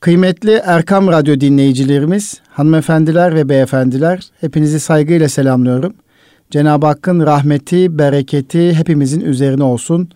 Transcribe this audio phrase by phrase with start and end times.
[0.00, 5.94] Kıymetli Erkam Radyo dinleyicilerimiz, hanımefendiler ve beyefendiler, hepinizi saygıyla selamlıyorum.
[6.50, 10.08] Cenab-ı Hakk'ın rahmeti, bereketi hepimizin üzerine olsun.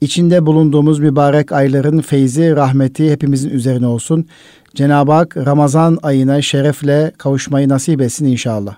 [0.00, 4.26] İçinde bulunduğumuz mübarek ayların feyzi, rahmeti hepimizin üzerine olsun.
[4.74, 8.76] Cenab-ı Hak Ramazan ayına şerefle kavuşmayı nasip etsin inşallah.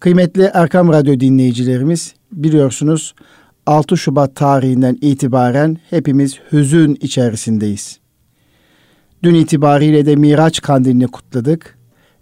[0.00, 3.14] Kıymetli Erkam Radyo dinleyicilerimiz, biliyorsunuz
[3.66, 8.01] 6 Şubat tarihinden itibaren hepimiz hüzün içerisindeyiz.
[9.22, 11.78] Dün itibariyle de Miraç kandilini kutladık.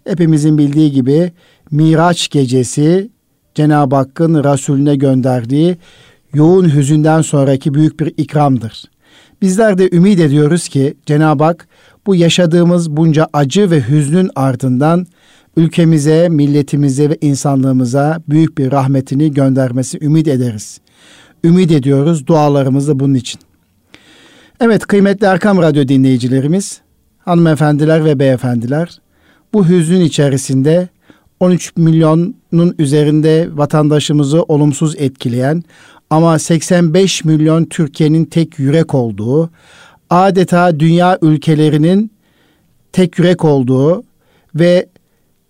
[0.07, 1.31] Hepimizin bildiği gibi
[1.71, 3.09] Miraç gecesi
[3.55, 5.77] Cenab-ı Hakk'ın Resulüne gönderdiği
[6.33, 8.83] yoğun hüzünden sonraki büyük bir ikramdır.
[9.41, 11.67] Bizler de ümit ediyoruz ki Cenab-ı Hak
[12.07, 15.05] bu yaşadığımız bunca acı ve hüznün ardından
[15.57, 20.79] ülkemize, milletimize ve insanlığımıza büyük bir rahmetini göndermesi ümit ederiz.
[21.43, 23.41] Ümit ediyoruz dualarımız bunun için.
[24.59, 26.81] Evet kıymetli Erkam Radyo dinleyicilerimiz,
[27.31, 28.99] hanımefendiler ve beyefendiler,
[29.53, 30.89] bu hüznün içerisinde
[31.39, 35.63] 13 milyonun üzerinde vatandaşımızı olumsuz etkileyen
[36.09, 39.49] ama 85 milyon Türkiye'nin tek yürek olduğu,
[40.09, 42.11] adeta dünya ülkelerinin
[42.91, 44.03] tek yürek olduğu
[44.55, 44.85] ve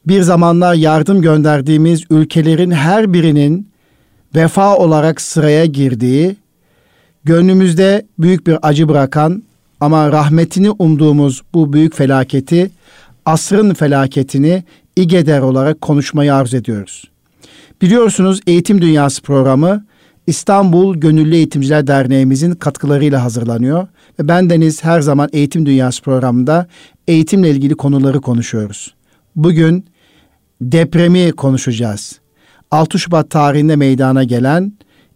[0.07, 3.67] bir zamanlar yardım gönderdiğimiz ülkelerin her birinin
[4.35, 6.35] vefa olarak sıraya girdiği,
[7.23, 9.43] gönlümüzde büyük bir acı bırakan
[9.81, 12.71] ama rahmetini umduğumuz bu büyük felaketi,
[13.25, 14.63] asrın felaketini
[14.95, 17.03] İGEDER olarak konuşmayı arz ediyoruz.
[17.81, 19.85] Biliyorsunuz Eğitim Dünyası programı
[20.27, 23.87] İstanbul Gönüllü Eğitimciler Derneğimizin katkılarıyla hazırlanıyor
[24.19, 26.67] ve bendeniz her zaman Eğitim Dünyası programında
[27.07, 28.93] eğitimle ilgili konuları konuşuyoruz.
[29.35, 29.85] Bugün
[30.61, 32.19] depremi konuşacağız.
[32.71, 34.73] 6 Şubat tarihinde meydana gelen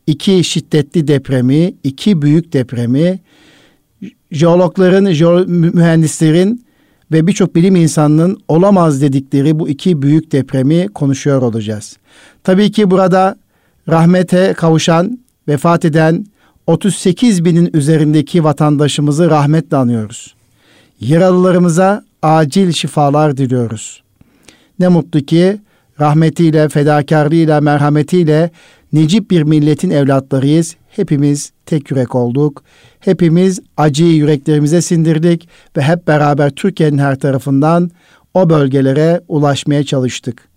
[0.08, 3.20] iki şiddetli depremi, iki büyük depremi,
[4.32, 6.66] jeologların, jeolo mühendislerin
[7.12, 11.98] ve birçok bilim insanının olamaz dedikleri bu iki büyük depremi konuşuyor olacağız.
[12.44, 13.36] Tabii ki burada
[13.90, 16.26] rahmete kavuşan, vefat eden
[16.68, 20.36] 38 binin üzerindeki vatandaşımızı rahmetle anıyoruz.
[21.02, 24.04] Yaralılarımıza acil şifalar diliyoruz.
[24.80, 25.58] Ne mutlu ki
[26.00, 28.52] rahmetiyle, fedakarlığıyla, merhametiyle
[28.96, 30.76] necip bir milletin evlatlarıyız.
[30.90, 32.64] Hepimiz tek yürek olduk.
[33.00, 37.92] Hepimiz acıyı yüreklerimize sindirdik ve hep beraber Türkiye'nin her tarafından
[38.34, 40.48] o bölgelere ulaşmaya çalıştık.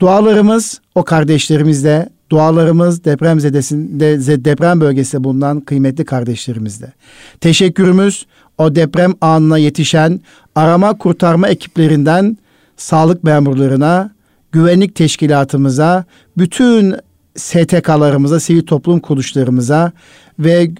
[0.00, 6.92] Dualarımız o kardeşlerimizle, dualarımız deprem zedesinde, deprem bölgesinde bulunan kıymetli kardeşlerimizle.
[7.40, 8.26] Teşekkürümüz
[8.58, 10.20] o deprem anına yetişen
[10.54, 12.36] arama kurtarma ekiplerinden
[12.76, 14.14] sağlık memurlarına,
[14.52, 16.04] güvenlik teşkilatımıza,
[16.38, 16.94] bütün
[17.36, 19.92] STK'larımıza, sivil toplum kuruluşlarımıza
[20.38, 20.70] ve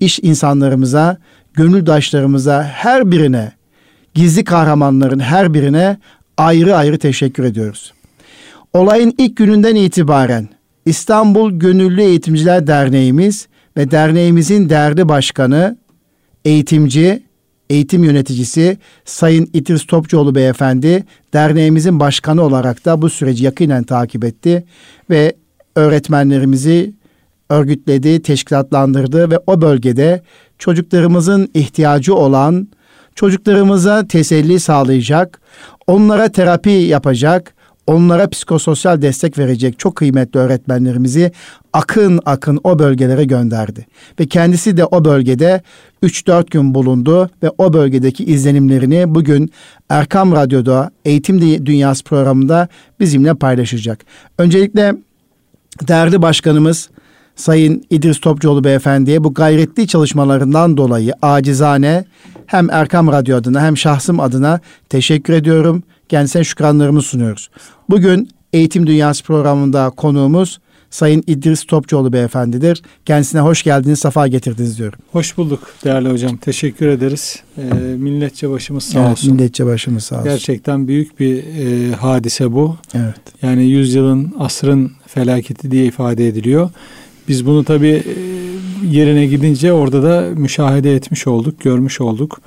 [0.00, 1.18] iş insanlarımıza,
[1.54, 3.52] gönüldaşlarımıza her birine,
[4.14, 5.98] gizli kahramanların her birine
[6.36, 7.92] ayrı ayrı teşekkür ediyoruz.
[8.72, 10.48] Olayın ilk gününden itibaren
[10.86, 15.78] İstanbul Gönüllü Eğitimciler Derneğimiz ve derneğimizin değerli başkanı,
[16.44, 17.22] eğitimci,
[17.70, 21.04] eğitim yöneticisi Sayın İdris Topçuoğlu Beyefendi
[21.34, 24.64] derneğimizin başkanı olarak da bu süreci yakinen takip etti
[25.10, 25.32] ve
[25.78, 26.94] öğretmenlerimizi
[27.50, 30.22] örgütledi, teşkilatlandırdı ve o bölgede
[30.58, 32.68] çocuklarımızın ihtiyacı olan
[33.14, 35.40] çocuklarımıza teselli sağlayacak,
[35.86, 37.54] onlara terapi yapacak,
[37.86, 41.32] onlara psikososyal destek verecek çok kıymetli öğretmenlerimizi
[41.72, 43.86] akın akın o bölgelere gönderdi.
[44.20, 45.62] Ve kendisi de o bölgede
[46.02, 49.50] 3-4 gün bulundu ve o bölgedeki izlenimlerini bugün
[49.88, 52.68] Erkam Radyo'da Eğitim Dünyası programında
[53.00, 54.04] bizimle paylaşacak.
[54.38, 54.94] Öncelikle
[55.82, 56.90] değerli başkanımız
[57.36, 62.04] Sayın İdris Topçuoğlu Beyefendi'ye bu gayretli çalışmalarından dolayı acizane
[62.46, 65.82] hem Erkam Radyo adına hem şahsım adına teşekkür ediyorum.
[66.08, 67.50] Kendisine şükranlarımı sunuyoruz.
[67.90, 70.58] Bugün Eğitim Dünyası programında konuğumuz
[70.90, 72.82] Sayın İdris Topçuoğlu Beyefendidir.
[73.06, 74.98] Kendisine hoş geldiniz, safa getirdiniz diyorum.
[75.12, 76.36] Hoş bulduk değerli hocam.
[76.36, 77.42] Teşekkür ederiz.
[77.58, 77.62] Ee,
[77.96, 79.34] milletçe başımız sağ evet, olsun.
[79.34, 80.30] Milletçe başımız sağ olsun.
[80.30, 82.76] Gerçekten büyük bir e, hadise bu.
[82.94, 83.20] Evet.
[83.42, 86.70] Yani yüzyılın, asrın felaketi diye ifade ediliyor.
[87.28, 88.14] Biz bunu tabii e,
[88.90, 92.40] yerine gidince orada da müşahede etmiş olduk, görmüş olduk.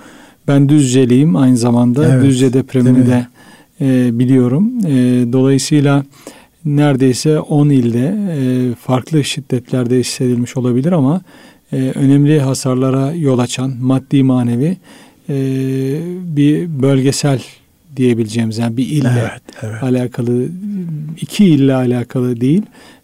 [0.48, 2.14] Ben Düzceliyim aynı zamanda.
[2.14, 3.28] Evet, Düzce depremini de
[3.82, 4.72] e, biliyorum.
[4.86, 4.94] E,
[5.34, 6.06] dolayısıyla
[6.66, 11.22] neredeyse 10 ilde e, farklı şiddetlerde hissedilmiş olabilir ama
[11.74, 14.78] e, önemli hasarlara yol açan maddi manevi
[15.30, 15.36] e,
[16.24, 17.42] bir bölgesel
[17.98, 19.84] diyebileceğimiz yani bir ille evet, evet.
[19.84, 20.48] alakalı
[21.22, 22.64] iki ille alakalı değil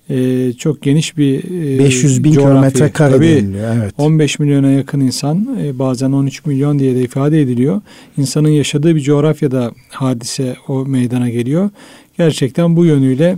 [0.10, 1.44] e, çok geniş bir
[1.76, 3.76] e, 500 bin kilometre kare deniliyor.
[3.76, 3.94] Evet.
[3.98, 7.82] 15 milyona yakın insan e, bazen 13 milyon diye de ifade ediliyor.
[8.18, 11.70] İnsanın yaşadığı bir coğrafyada hadise o meydana geliyor.
[12.18, 13.38] Gerçekten bu yönüyle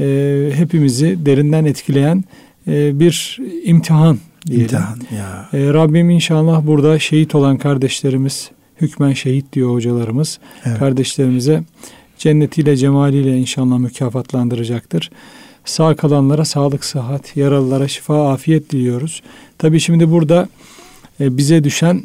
[0.00, 2.24] e, hepimizi derinden etkileyen
[2.66, 4.64] e, bir imtihan diyelim.
[4.64, 5.48] İmtihan ya.
[5.52, 10.78] E, Rabbim inşallah burada şehit olan kardeşlerimiz, hükmen şehit diyor hocalarımız, evet.
[10.78, 11.62] kardeşlerimize
[12.18, 15.10] cennetiyle cemaliyle inşallah mükafatlandıracaktır.
[15.64, 19.22] Sağ kalanlara sağlık, sıhhat, yaralılara şifa, afiyet diliyoruz.
[19.58, 20.48] Tabi şimdi burada
[21.20, 22.02] e, bize düşen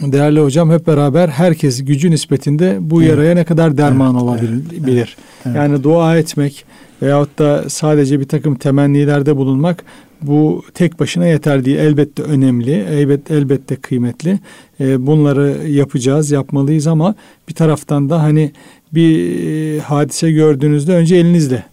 [0.00, 3.10] değerli hocam hep beraber herkes gücü nispetinde bu evet.
[3.10, 5.16] yaraya ne kadar derman evet, olabilir.
[5.46, 5.56] Evet.
[5.56, 6.64] Yani dua etmek
[7.02, 9.84] veyahut da sadece bir takım temennilerde bulunmak
[10.22, 11.76] bu tek başına yeter değil.
[11.76, 14.38] Elbette önemli, elbette, elbette kıymetli.
[14.80, 17.14] E, bunları yapacağız, yapmalıyız ama
[17.48, 18.52] bir taraftan da hani
[18.92, 21.64] bir e, hadise gördüğünüzde önce elinizle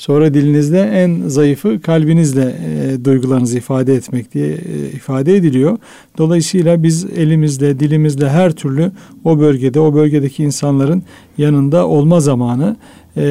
[0.00, 5.78] Sonra dilinizde en zayıfı kalbinizle e, duygularınızı ifade etmek diye e, ifade ediliyor.
[6.18, 8.92] Dolayısıyla biz elimizle, dilimizle her türlü
[9.24, 11.02] o bölgede, o bölgedeki insanların
[11.38, 12.76] yanında olma zamanı
[13.16, 13.22] e,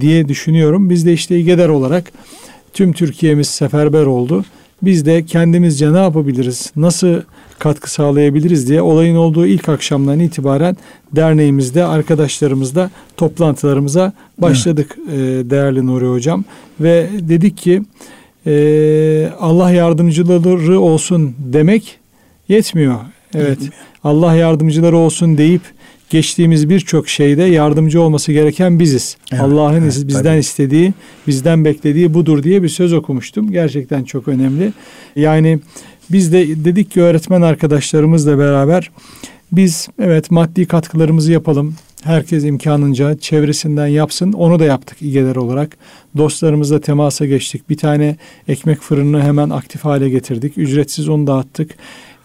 [0.00, 0.90] diye düşünüyorum.
[0.90, 2.12] Biz de işte İGEDER olarak
[2.72, 4.44] tüm Türkiye'miz seferber oldu.
[4.82, 7.20] Biz de kendimizce ne yapabiliriz, nasıl
[7.58, 10.76] katkı sağlayabiliriz diye olayın olduğu ilk akşamdan itibaren
[11.12, 15.50] derneğimizde arkadaşlarımızla toplantılarımıza başladık evet.
[15.50, 16.44] değerli Nuri Hocam.
[16.80, 17.82] Ve dedik ki
[18.46, 21.98] e, Allah yardımcıları olsun demek
[22.48, 22.96] yetmiyor.
[23.34, 23.72] Evet yetmiyor.
[24.04, 25.62] Allah yardımcıları olsun deyip
[26.10, 29.16] geçtiğimiz birçok şeyde yardımcı olması gereken biziz.
[29.32, 30.38] Evet, Allah'ın evet, bizden tabii.
[30.38, 30.94] istediği,
[31.26, 33.50] bizden beklediği budur diye bir söz okumuştum.
[33.50, 34.72] Gerçekten çok önemli.
[35.16, 35.58] Yani
[36.10, 38.90] biz de dedik ki öğretmen arkadaşlarımızla beraber
[39.52, 41.74] biz evet maddi katkılarımızı yapalım.
[42.02, 44.32] Herkes imkanınca çevresinden yapsın.
[44.32, 45.76] Onu da yaptık İGEDER olarak.
[46.16, 47.70] Dostlarımızla temasa geçtik.
[47.70, 48.16] Bir tane
[48.48, 50.58] ekmek fırınını hemen aktif hale getirdik.
[50.58, 51.70] Ücretsiz onu dağıttık.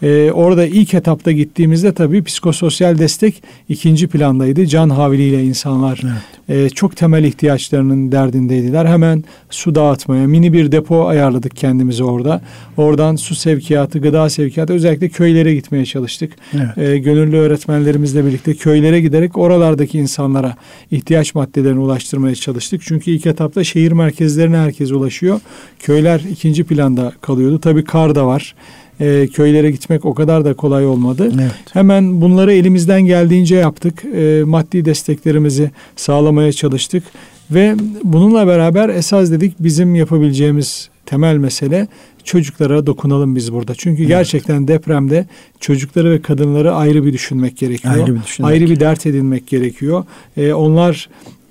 [0.02, 4.66] Ee, orada ilk etapta gittiğimizde tabii psikososyal destek ikinci plandaydı.
[4.66, 6.00] Can havliyle insanlar
[6.48, 6.66] evet.
[6.66, 8.86] e, çok temel ihtiyaçlarının derdindeydiler.
[8.86, 12.42] Hemen su dağıtmaya, mini bir depo ayarladık kendimize orada.
[12.76, 16.32] Oradan su sevkiyatı, gıda sevkiyatı özellikle köylere gitmeye çalıştık.
[16.54, 16.78] Evet.
[16.78, 20.56] E, gönüllü öğretmenlerimizle birlikte köylere giderek oralardaki insanlara
[20.90, 22.82] ihtiyaç maddelerini ulaştırmaya çalıştık.
[22.84, 25.40] Çünkü ilk etapta şehir merkezlerine herkes ulaşıyor.
[25.78, 27.58] Köyler ikinci planda kalıyordu.
[27.58, 28.54] Tabii kar da var
[29.02, 31.32] e, köylere gitmek o kadar da kolay olmadı.
[31.34, 31.52] Evet.
[31.72, 34.04] Hemen bunları elimizden geldiğince yaptık.
[34.04, 37.04] E, maddi desteklerimizi sağlamaya çalıştık
[37.50, 41.88] ve bununla beraber esas dedik bizim yapabileceğimiz temel mesele
[42.24, 43.74] çocuklara dokunalım biz burada.
[43.74, 44.08] Çünkü evet.
[44.08, 45.26] gerçekten depremde
[45.60, 47.94] çocukları ve kadınları ayrı bir düşünmek gerekiyor.
[47.94, 48.52] Ayrı bir, düşünmek.
[48.52, 50.04] Ayrı bir dert edinmek gerekiyor.
[50.36, 51.08] Ee, onlar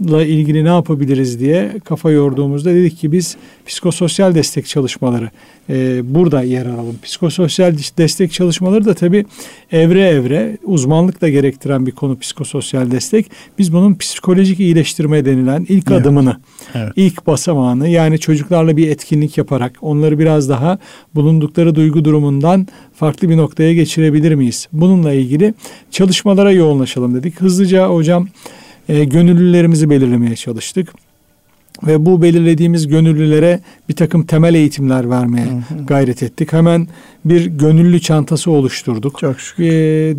[0.09, 3.37] ilgili ne yapabiliriz diye kafa yorduğumuzda dedik ki biz
[3.67, 5.29] psikososyal destek çalışmaları
[5.69, 6.95] e, burada yer alalım.
[7.03, 9.25] Psikososyal destek çalışmaları da tabii
[9.71, 13.31] evre evre uzmanlık da gerektiren bir konu psikososyal destek.
[13.57, 16.01] Biz bunun psikolojik iyileştirme denilen ilk evet.
[16.01, 16.37] adımını,
[16.75, 16.93] evet.
[16.95, 20.79] ilk basamağını yani çocuklarla bir etkinlik yaparak onları biraz daha
[21.15, 24.67] bulundukları duygu durumundan farklı bir noktaya geçirebilir miyiz?
[24.73, 25.53] Bununla ilgili
[25.91, 27.41] çalışmalara yoğunlaşalım dedik.
[27.41, 28.27] Hızlıca hocam
[28.89, 30.93] e, gönüllülerimizi belirlemeye çalıştık.
[31.87, 35.85] Ve bu belirlediğimiz gönüllülere bir takım temel eğitimler vermeye hı hı.
[35.85, 36.53] gayret ettik.
[36.53, 36.87] Hemen
[37.25, 39.19] bir gönüllü çantası oluşturduk.
[39.19, 39.63] Çok şükür.
[39.63, 39.71] E,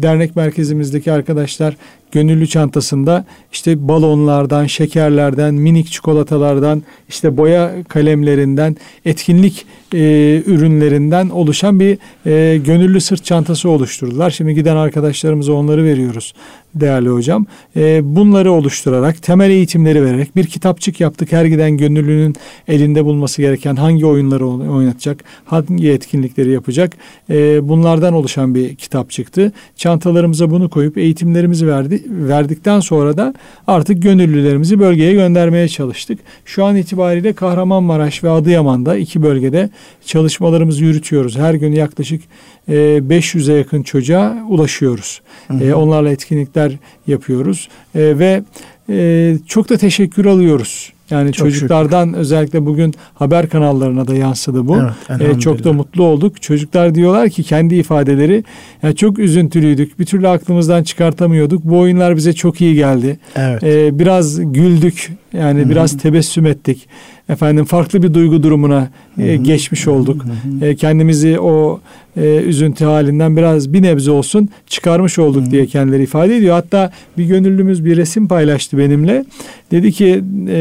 [0.03, 1.77] dernek merkezimizdeki arkadaşlar
[2.13, 9.99] gönüllü çantasında işte balonlardan, şekerlerden, minik çikolatalardan, işte boya kalemlerinden, etkinlik e,
[10.47, 14.31] ürünlerinden oluşan bir e, gönüllü sırt çantası oluşturdular.
[14.31, 16.35] Şimdi giden arkadaşlarımıza onları veriyoruz
[16.75, 17.47] değerli hocam.
[17.77, 21.33] E, bunları oluşturarak, temel eğitimleri vererek bir kitapçık yaptık.
[21.33, 22.35] Her giden gönüllünün
[22.69, 26.92] elinde bulması gereken hangi oyunları oynatacak, hangi etkinlikleri yapacak.
[27.31, 29.53] E, bunlardan oluşan bir kitap çıktı.
[29.77, 33.35] Çantalarımıza bunu koyup eğitimlerimizi verdi, verdikten sonra da
[33.67, 36.19] artık gönüllülerimizi bölgeye göndermeye çalıştık.
[36.45, 39.71] Şu an itibariyle Kahramanmaraş ve Adıyaman'da iki bölgede
[40.07, 41.39] çalışmalarımızı yürütüyoruz.
[41.39, 42.23] Her gün yaklaşık
[42.69, 45.21] 500'e yakın çocuğa ulaşıyoruz.
[45.49, 45.65] Hı hı.
[45.65, 46.73] E, onlarla etkinlikler
[47.07, 48.43] yapıyoruz e, ve
[48.89, 50.93] e, çok da teşekkür alıyoruz.
[51.11, 52.19] Yani çok çocuklardan şükür.
[52.19, 54.77] özellikle bugün haber kanallarına da yansıdı bu.
[55.09, 56.43] Evet, ee, çok da mutlu olduk.
[56.43, 58.45] Çocuklar diyorlar ki kendi ifadeleri
[58.83, 59.99] yani çok üzüntülüydük.
[59.99, 61.65] Bir türlü aklımızdan çıkartamıyorduk.
[61.65, 63.19] Bu oyunlar bize çok iyi geldi.
[63.37, 63.63] Evet.
[63.63, 65.13] Ee, biraz güldük.
[65.33, 65.71] Yani Hı-hı.
[65.71, 66.89] biraz tebessüm ettik.
[67.29, 70.25] Efendim farklı bir duygu durumuna e, geçmiş olduk.
[70.61, 71.81] E, kendimizi o
[72.17, 75.51] e, üzüntü halinden biraz bir nebze olsun çıkarmış olduk Hı-hı.
[75.51, 76.55] diye kendileri ifade ediyor.
[76.55, 79.25] Hatta bir gönüllümüz bir resim paylaştı benimle.
[79.71, 80.57] Dedi ki e,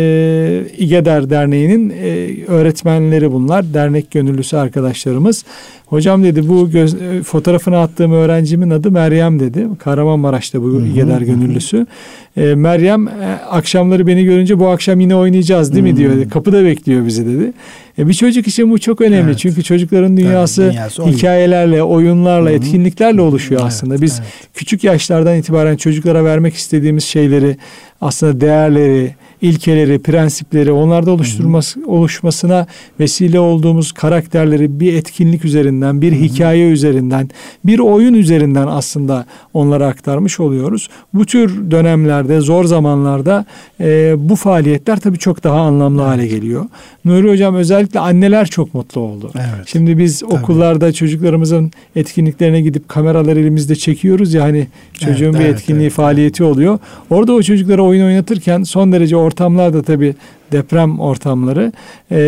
[0.77, 3.73] İGEDER Derneği'nin e, öğretmenleri bunlar.
[3.73, 5.45] Dernek gönüllüsü arkadaşlarımız.
[5.85, 9.67] Hocam dedi bu göz, e, fotoğrafını attığım öğrencimin adı Meryem dedi.
[9.79, 11.87] Kahramanmaraş'ta bu İGEDER gönüllüsü.
[12.37, 13.11] E, Meryem e,
[13.49, 16.29] akşamları beni görünce bu akşam yine oynayacağız değil mi diyor.
[16.29, 17.53] Kapıda bekliyor bizi dedi.
[17.99, 19.29] E, bir çocuk için bu çok önemli.
[19.29, 19.39] Evet.
[19.39, 22.57] Çünkü çocukların dünyası, Tabii, dünyası hikayelerle, oyunlarla, Hı-hı.
[22.57, 24.01] etkinliklerle oluşuyor evet, aslında.
[24.01, 24.29] Biz evet.
[24.53, 27.57] küçük yaşlardan itibaren çocuklara vermek istediğimiz şeyleri
[28.01, 32.67] aslında değerleri, ilkeleri, prensipleri onlarda oluşturması oluşmasına
[32.99, 36.19] vesile olduğumuz karakterleri bir etkinlik üzerinden, bir hı hı.
[36.19, 37.29] hikaye üzerinden,
[37.65, 40.89] bir oyun üzerinden aslında onlara aktarmış oluyoruz.
[41.13, 43.45] Bu tür dönemlerde, zor zamanlarda
[43.79, 46.65] e, bu faaliyetler tabii çok daha anlamlı hale geliyor.
[47.05, 49.31] Nuri Hocam özellikle anneler çok mutlu oldu.
[49.35, 49.67] Evet.
[49.67, 50.33] Şimdi biz tabii.
[50.33, 55.93] okullarda çocuklarımızın etkinliklerine gidip kameralar elimizde çekiyoruz ya hani çocuğun evet, bir evet, etkinliği, evet,
[55.93, 56.53] faaliyeti evet.
[56.53, 56.79] oluyor.
[57.09, 60.15] Orada o çocuklara oyun oynatırken son derece ortamlar da tabii
[60.51, 61.71] deprem ortamları.
[62.11, 62.21] E,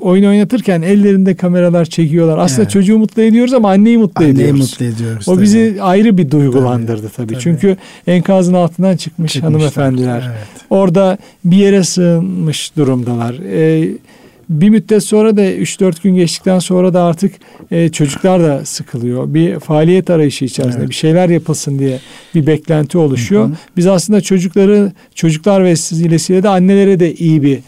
[0.00, 2.38] oyun oynatırken ellerinde kameralar çekiyorlar.
[2.38, 2.70] Aslında evet.
[2.70, 4.60] çocuğu mutlu ediyoruz ama anneyi mutlu anneyi ediyoruz.
[4.60, 5.28] mutlu ediyoruz.
[5.28, 5.42] O tabii.
[5.42, 7.32] bizi ayrı bir duygulandırdı tabii.
[7.32, 7.42] tabii.
[7.42, 7.76] Çünkü
[8.06, 9.52] enkazın altından çıkmış Çıkmışlar.
[9.52, 10.22] hanımefendiler.
[10.26, 10.66] Evet.
[10.70, 13.34] Orada bir yere sığınmış durumdalar.
[13.34, 13.88] E,
[14.50, 17.34] bir müddet sonra da 3-4 gün geçtikten sonra da artık
[17.70, 19.34] e, çocuklar da sıkılıyor.
[19.34, 20.90] Bir faaliyet arayışı içerisinde evet.
[20.90, 21.98] bir şeyler yapılsın diye
[22.34, 23.44] bir beklenti oluşuyor.
[23.44, 23.56] Hı hı.
[23.76, 27.58] Biz aslında çocukları çocuklar vesilesiyle de annelere de iyi bir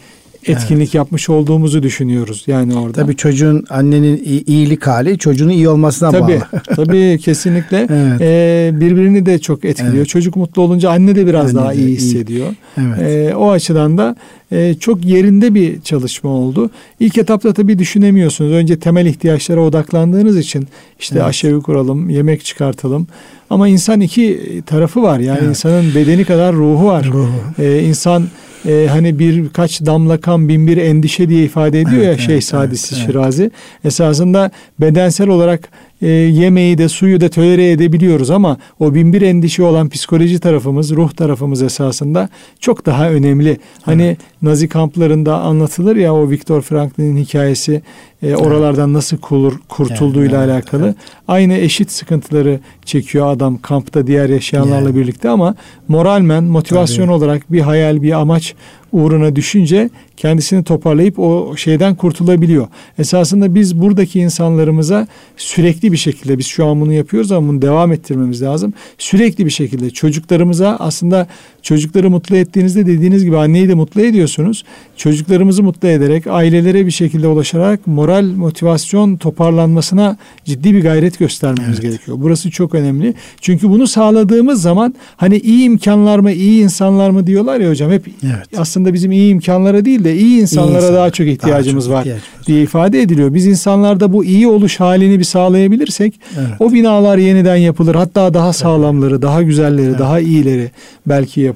[0.49, 0.93] etkinlik evet.
[0.93, 3.01] yapmış olduğumuzu düşünüyoruz yani orada.
[3.01, 6.61] Tabii çocuğun annenin iyilik hali çocuğun iyi olmasına tabii, bağlı.
[6.75, 8.21] tabii kesinlikle evet.
[8.21, 9.95] ee, birbirini de çok etkiliyor.
[9.95, 10.07] Evet.
[10.07, 12.47] Çocuk mutlu olunca anne de biraz anne daha de iyi hissediyor.
[12.47, 12.85] Iyi.
[12.87, 13.31] Evet.
[13.31, 14.15] Ee, o açıdan da
[14.51, 16.69] e, çok yerinde bir çalışma oldu.
[16.99, 18.51] İlk etapta tabii düşünemiyorsunuz.
[18.51, 20.67] Önce temel ihtiyaçlara odaklandığınız için
[20.99, 21.27] işte evet.
[21.27, 23.07] aşevi kuralım, yemek çıkartalım.
[23.49, 25.19] Ama insan iki tarafı var.
[25.19, 25.49] Yani evet.
[25.49, 27.05] insanın bedeni kadar ruhu var.
[27.05, 27.29] Ruhu.
[27.59, 28.23] Ee, insan
[28.65, 32.43] e, hani birkaç damla kan bin bir endişe diye ifade ediyor evet, ya Şeyh evet,
[32.43, 33.51] Sadisi evet, Şirazi.
[33.85, 35.69] Esasında bedensel olarak
[36.03, 40.91] e, yemeği de suyu da tölere edebiliyoruz ama o bin bir endişe olan psikoloji tarafımız,
[40.91, 42.29] ruh tarafımız esasında
[42.59, 43.57] çok daha önemli.
[43.81, 44.17] Hani evet.
[44.41, 47.81] Nazi kamplarında anlatılır ya o Viktor Franklin'in hikayesi
[48.23, 50.85] e, oralardan nasıl kulur, kurtulduğuyla evet, alakalı.
[50.85, 50.95] Evet.
[51.27, 54.95] Aynı eşit sıkıntıları çekiyor adam kampta diğer yaşayanlarla yani.
[54.95, 55.55] birlikte ama
[55.87, 57.15] moralmen motivasyon Tabii.
[57.15, 58.55] olarak bir hayal, bir amaç
[58.93, 62.67] uğruna düşünce kendisini toparlayıp o şeyden kurtulabiliyor.
[62.99, 65.07] Esasında biz buradaki insanlarımıza
[65.37, 68.73] sürekli bir şekilde biz şu an bunu yapıyoruz ama bunu devam ettirmemiz lazım.
[68.97, 71.27] Sürekli bir şekilde çocuklarımıza aslında
[71.63, 74.63] çocukları mutlu ettiğinizde dediğiniz gibi anneyi de mutlu ediyorsunuz.
[74.97, 81.81] Çocuklarımızı mutlu ederek ailelere bir şekilde ulaşarak moral motivasyon toparlanmasına ciddi bir gayret göstermemiz evet.
[81.81, 82.17] gerekiyor.
[82.19, 83.13] Burası çok önemli.
[83.41, 88.05] Çünkü bunu sağladığımız zaman hani iyi imkanlar mı iyi insanlar mı diyorlar ya hocam hep
[88.23, 88.47] evet.
[88.57, 92.11] aslında bizim iyi imkanlara değil de iyi insanlara iyi insan, daha çok ihtiyacımız daha çok
[92.11, 93.33] var ihtiyaç diye ifade ediliyor.
[93.33, 96.47] Biz insanlarda bu iyi oluş halini bir sağlayabilirsek evet.
[96.59, 97.95] o binalar yeniden yapılır.
[97.95, 99.99] Hatta daha sağlamları, daha güzelleri, evet.
[99.99, 100.71] daha iyileri
[101.05, 101.52] belki yapılır.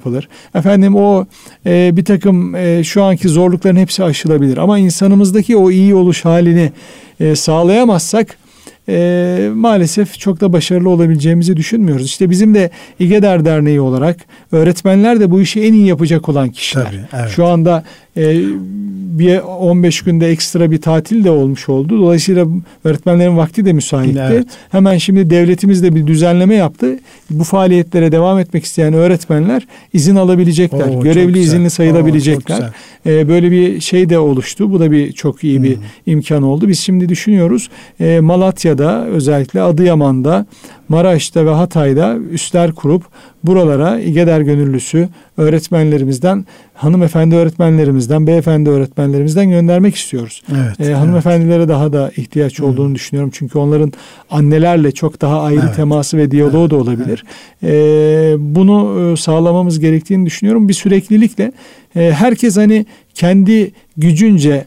[0.54, 1.26] Efendim o
[1.66, 4.56] e, bir takım e, şu anki zorlukların hepsi aşılabilir.
[4.56, 6.72] Ama insanımızdaki o iyi oluş halini
[7.20, 8.36] e, sağlayamazsak
[8.88, 12.06] e, maalesef çok da başarılı olabileceğimizi düşünmüyoruz.
[12.06, 14.16] İşte bizim de İGEDER Derneği olarak
[14.52, 16.84] öğretmenler de bu işi en iyi yapacak olan kişiler.
[16.84, 17.30] Tabii, evet.
[17.30, 17.84] Şu anda
[18.18, 18.42] e,
[19.18, 22.00] bir 15 günde ekstra bir tatil de olmuş oldu.
[22.00, 22.46] Dolayısıyla
[22.84, 24.20] öğretmenlerin vakti de müsaitti.
[24.30, 24.46] Evet.
[24.70, 26.98] Hemen şimdi devletimiz de bir düzenleme yaptı.
[27.30, 30.88] Bu faaliyetlere devam etmek isteyen öğretmenler izin alabilecekler.
[30.88, 32.58] Oo, Görevli izinli sayılabilecekler.
[32.58, 32.70] Oo,
[33.06, 34.72] ee, böyle bir şey de oluştu.
[34.72, 35.82] Bu da bir çok iyi bir hmm.
[36.06, 36.68] imkan oldu.
[36.68, 37.68] Biz şimdi düşünüyoruz.
[38.00, 40.46] E, Malatya'da özellikle Adıyaman'da
[40.88, 43.02] Maraş'ta ve Hatay'da üstler kurup
[43.44, 46.46] buralara İGEDER gönüllüsü öğretmenlerimizden,
[46.78, 50.42] hanımefendi öğretmenlerimizden, beyefendi öğretmenlerimizden göndermek istiyoruz.
[50.52, 53.30] Evet, ee, hanımefendilere daha da ihtiyaç olduğunu düşünüyorum.
[53.34, 53.92] Çünkü onların
[54.30, 55.76] annelerle çok daha ayrı evet.
[55.76, 57.24] teması ve diyaloğu evet, da olabilir.
[57.62, 57.74] Evet.
[57.74, 60.68] Ee, bunu e, sağlamamız gerektiğini düşünüyorum.
[60.68, 61.52] Bir süreklilikle
[61.96, 64.64] e, herkes hani kendi gücünce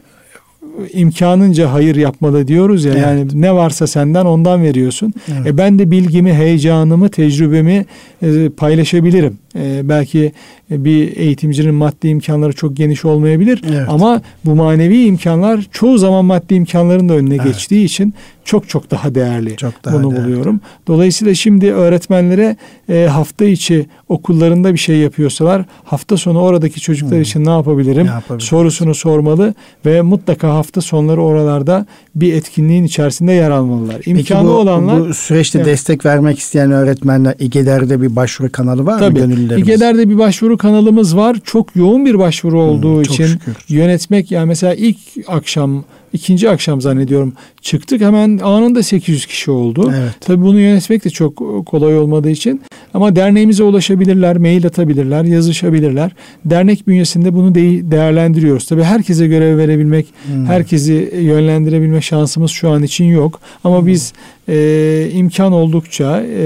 [0.92, 3.02] imkanınca hayır yapmalı diyoruz ya evet.
[3.02, 5.14] yani ne varsa senden ondan veriyorsun.
[5.32, 5.46] Evet.
[5.46, 7.86] E ben de bilgimi, heyecanımı, tecrübemi
[8.22, 9.38] e, paylaşabilirim.
[9.56, 10.32] E, belki
[10.70, 13.88] bir eğitimcinin maddi imkanları çok geniş olmayabilir evet.
[13.88, 17.44] ama bu manevi imkanlar çoğu zaman maddi imkanların da önüne evet.
[17.44, 19.56] geçtiği için çok çok daha değerli.
[19.56, 20.24] Çok daha bunu değerli.
[20.24, 20.60] buluyorum.
[20.86, 22.56] Dolayısıyla şimdi öğretmenlere
[22.88, 27.22] e, hafta içi okullarında bir şey yapıyorsalar hafta sonu oradaki çocuklar Hmm.
[27.22, 28.06] için ne yapabilirim?
[28.30, 29.54] Ne sorusunu sormalı
[29.86, 33.96] ve mutlaka hafta sonları oralarda bir etkinliğin içerisinde yer almalılar.
[33.96, 35.66] Peki İmkanı bu, olanlar bu süreçte Evet.
[35.66, 39.20] destek vermek isteyen öğretmenler İGEDER'de bir başvuru kanalı var mı Tabii.
[39.48, 39.68] Gönüllülerimiz?
[39.68, 41.36] İGEDER'de bir başvuru kanalımız var.
[41.44, 43.56] Çok yoğun bir başvuru olduğu Hmm, için şükür.
[43.68, 47.32] yönetmek yani mesela ilk akşam ikinci akşam zannediyorum
[47.62, 49.92] çıktık hemen anında 800 kişi oldu.
[49.96, 50.12] Evet.
[50.20, 52.62] Tabii bunu yönetmek de çok kolay olmadığı için
[52.94, 56.10] ama derneğimize ulaşabilirler, mail atabilirler, yazışabilirler.
[56.44, 58.66] Dernek bünyesinde bunu de- değerlendiriyoruz.
[58.66, 60.46] Tabii herkese görev verebilmek, Hmm.
[60.46, 63.40] herkesi yönlendirebilme şansımız şu an için yok.
[63.64, 64.12] Ama biz
[64.48, 66.44] e, imkan oldukça e,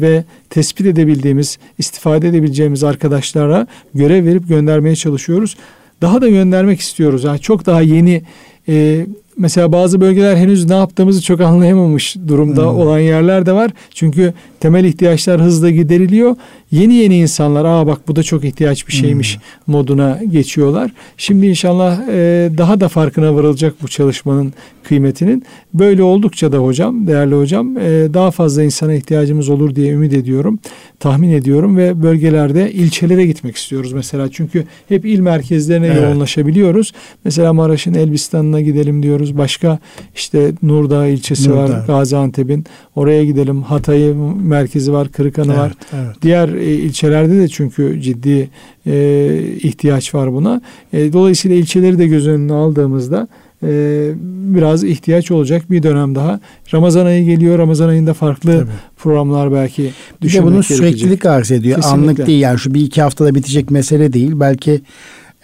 [0.00, 5.56] ve tespit edebildiğimiz, istifade edebileceğimiz arkadaşlara görev verip göndermeye çalışıyoruz.
[6.02, 7.24] Daha da göndermek istiyoruz.
[7.24, 8.22] Yani çok daha yeni
[8.68, 9.06] e,
[9.40, 12.78] mesela bazı bölgeler henüz ne yaptığımızı çok anlayamamış durumda Hmm.
[12.78, 13.70] olan yerler de var.
[13.94, 16.36] Çünkü temel ihtiyaçlar hızla gideriliyor.
[16.70, 20.90] Yeni yeni insanlar aa bak bu da çok ihtiyaç bir şeymiş moduna geçiyorlar.
[21.16, 25.44] Şimdi inşallah e, daha da farkına varılacak bu çalışmanın kıymetinin.
[25.74, 27.82] Böyle oldukça da hocam, değerli hocam e,
[28.14, 30.58] daha fazla insana ihtiyacımız olur diye ümit ediyorum.
[31.00, 34.28] Tahmin ediyorum ve bölgelerde ilçelere gitmek istiyoruz mesela.
[34.32, 36.02] Çünkü hep il merkezlerine Evet.
[36.02, 36.92] yoğunlaşabiliyoruz.
[37.24, 39.29] Mesela Maraş'ın Elbistan'ına gidelim diyoruz.
[39.38, 39.78] Başka
[40.14, 41.84] işte Nurdağ ilçesi var Nurdağ.
[41.86, 42.64] Gaziantep'in.
[42.96, 43.62] Oraya gidelim.
[43.62, 45.72] Hatay'ın merkezi var, Kırıkanı var.
[45.94, 46.16] Evet, evet.
[46.22, 48.48] Diğer e, ilçelerde de çünkü ciddi
[48.86, 50.60] e, ihtiyaç var buna.
[50.92, 53.28] E, dolayısıyla ilçeleri de göz önüne aldığımızda
[53.62, 54.10] e,
[54.54, 56.40] biraz ihtiyaç olacak bir dönem daha.
[56.74, 57.58] Ramazan ayı geliyor.
[57.58, 58.70] Ramazan ayında farklı Tabii.
[58.96, 60.76] programlar belki Bir de düşünmek bunun gerekecek.
[60.76, 61.76] süreklilik arz ediyor.
[61.76, 62.10] Kesinlikle.
[62.10, 64.32] Anlık değil yani şu bir iki haftada bitecek mesele değil.
[64.34, 64.80] Belki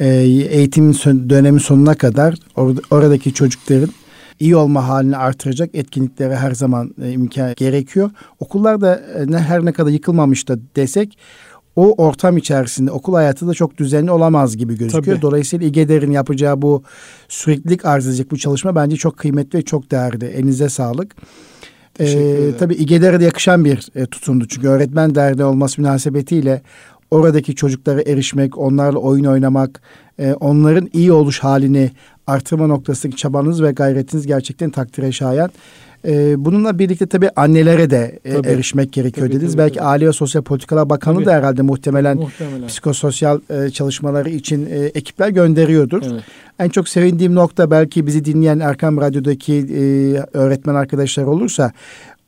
[0.01, 0.09] e,
[0.51, 0.95] eğitimin
[1.31, 3.91] dönemi sonuna kadar orada, oradaki çocukların
[4.41, 8.11] iyi olma halini artıracak etkinliklere her zaman e, imkan gerekiyor.
[8.41, 11.19] Okullarda e, ne her ne kadar yıkılmamış da desek
[11.77, 15.17] o ortam içerisinde okul hayatı da çok düzenli olamaz gibi gözüküyor.
[15.17, 15.23] Tabii.
[15.23, 16.83] Dolayısıyla İGEDER'in yapacağı bu
[17.29, 20.25] süreklilik arz edecek bu çalışma bence çok kıymetli ve çok değerli.
[20.25, 21.17] Elinize sağlık.
[22.01, 24.49] Ee, tabii İGEDER'e de yakışan bir e, tutumdu.
[24.49, 26.63] Çünkü öğretmen derneği olması münasebetiyle
[27.11, 29.81] oradaki çocuklara erişmek, onlarla oyun oynamak,
[30.19, 31.91] e, onların iyi oluş halini
[32.27, 35.51] artırma noktasındaki çabanız ve gayretiniz gerçekten takdire şayan.
[36.07, 38.49] E, bununla birlikte tabii annelere de e, Tabii.
[38.49, 39.53] erişmek gerekiyor Tabii, dediniz.
[39.53, 39.87] tabii, Belki tabii.
[39.87, 41.27] Aile ve Sosyal Politikalar Bakanı Tabii.
[41.27, 42.67] da herhalde muhtemelen Muhtemelen.
[42.67, 46.03] psikososyal e, çalışmaları için e, ekipler gönderiyordur.
[46.13, 46.23] Evet.
[46.59, 49.83] En çok sevindiğim nokta belki bizi dinleyen Erkam Radyo'daki e,
[50.39, 51.73] öğretmen arkadaşlar olursa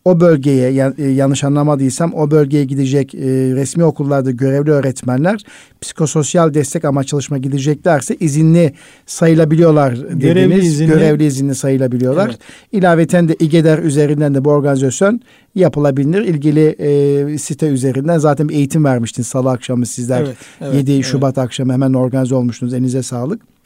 [0.08, 3.18] o bölgeye e, yanlış anlamadıysam o bölgeye gidecek e,
[3.54, 5.44] resmi okullarda görevli öğretmenler
[5.80, 8.72] psikososyal destek amaç çalışma gideceklerse izinli
[9.06, 10.20] sayılabiliyorlar dediniz.
[10.20, 10.88] Görevli izinli.
[10.88, 12.28] Görevli izinli sayılabiliyorlar.
[12.28, 12.38] Evet.
[12.72, 15.20] İlaveten de İGEDER üzerinden de bu organizasyon
[15.54, 16.22] yapılabilir.
[16.22, 20.20] İlgili e, site üzerinden zaten bir eğitim vermiştiniz salı akşamı sizler.
[20.20, 21.04] Evet, evet, 7 evet.
[21.04, 22.74] Şubat akşamı hemen organize olmuştunuz.
[22.74, 23.57] Elinize sağlık.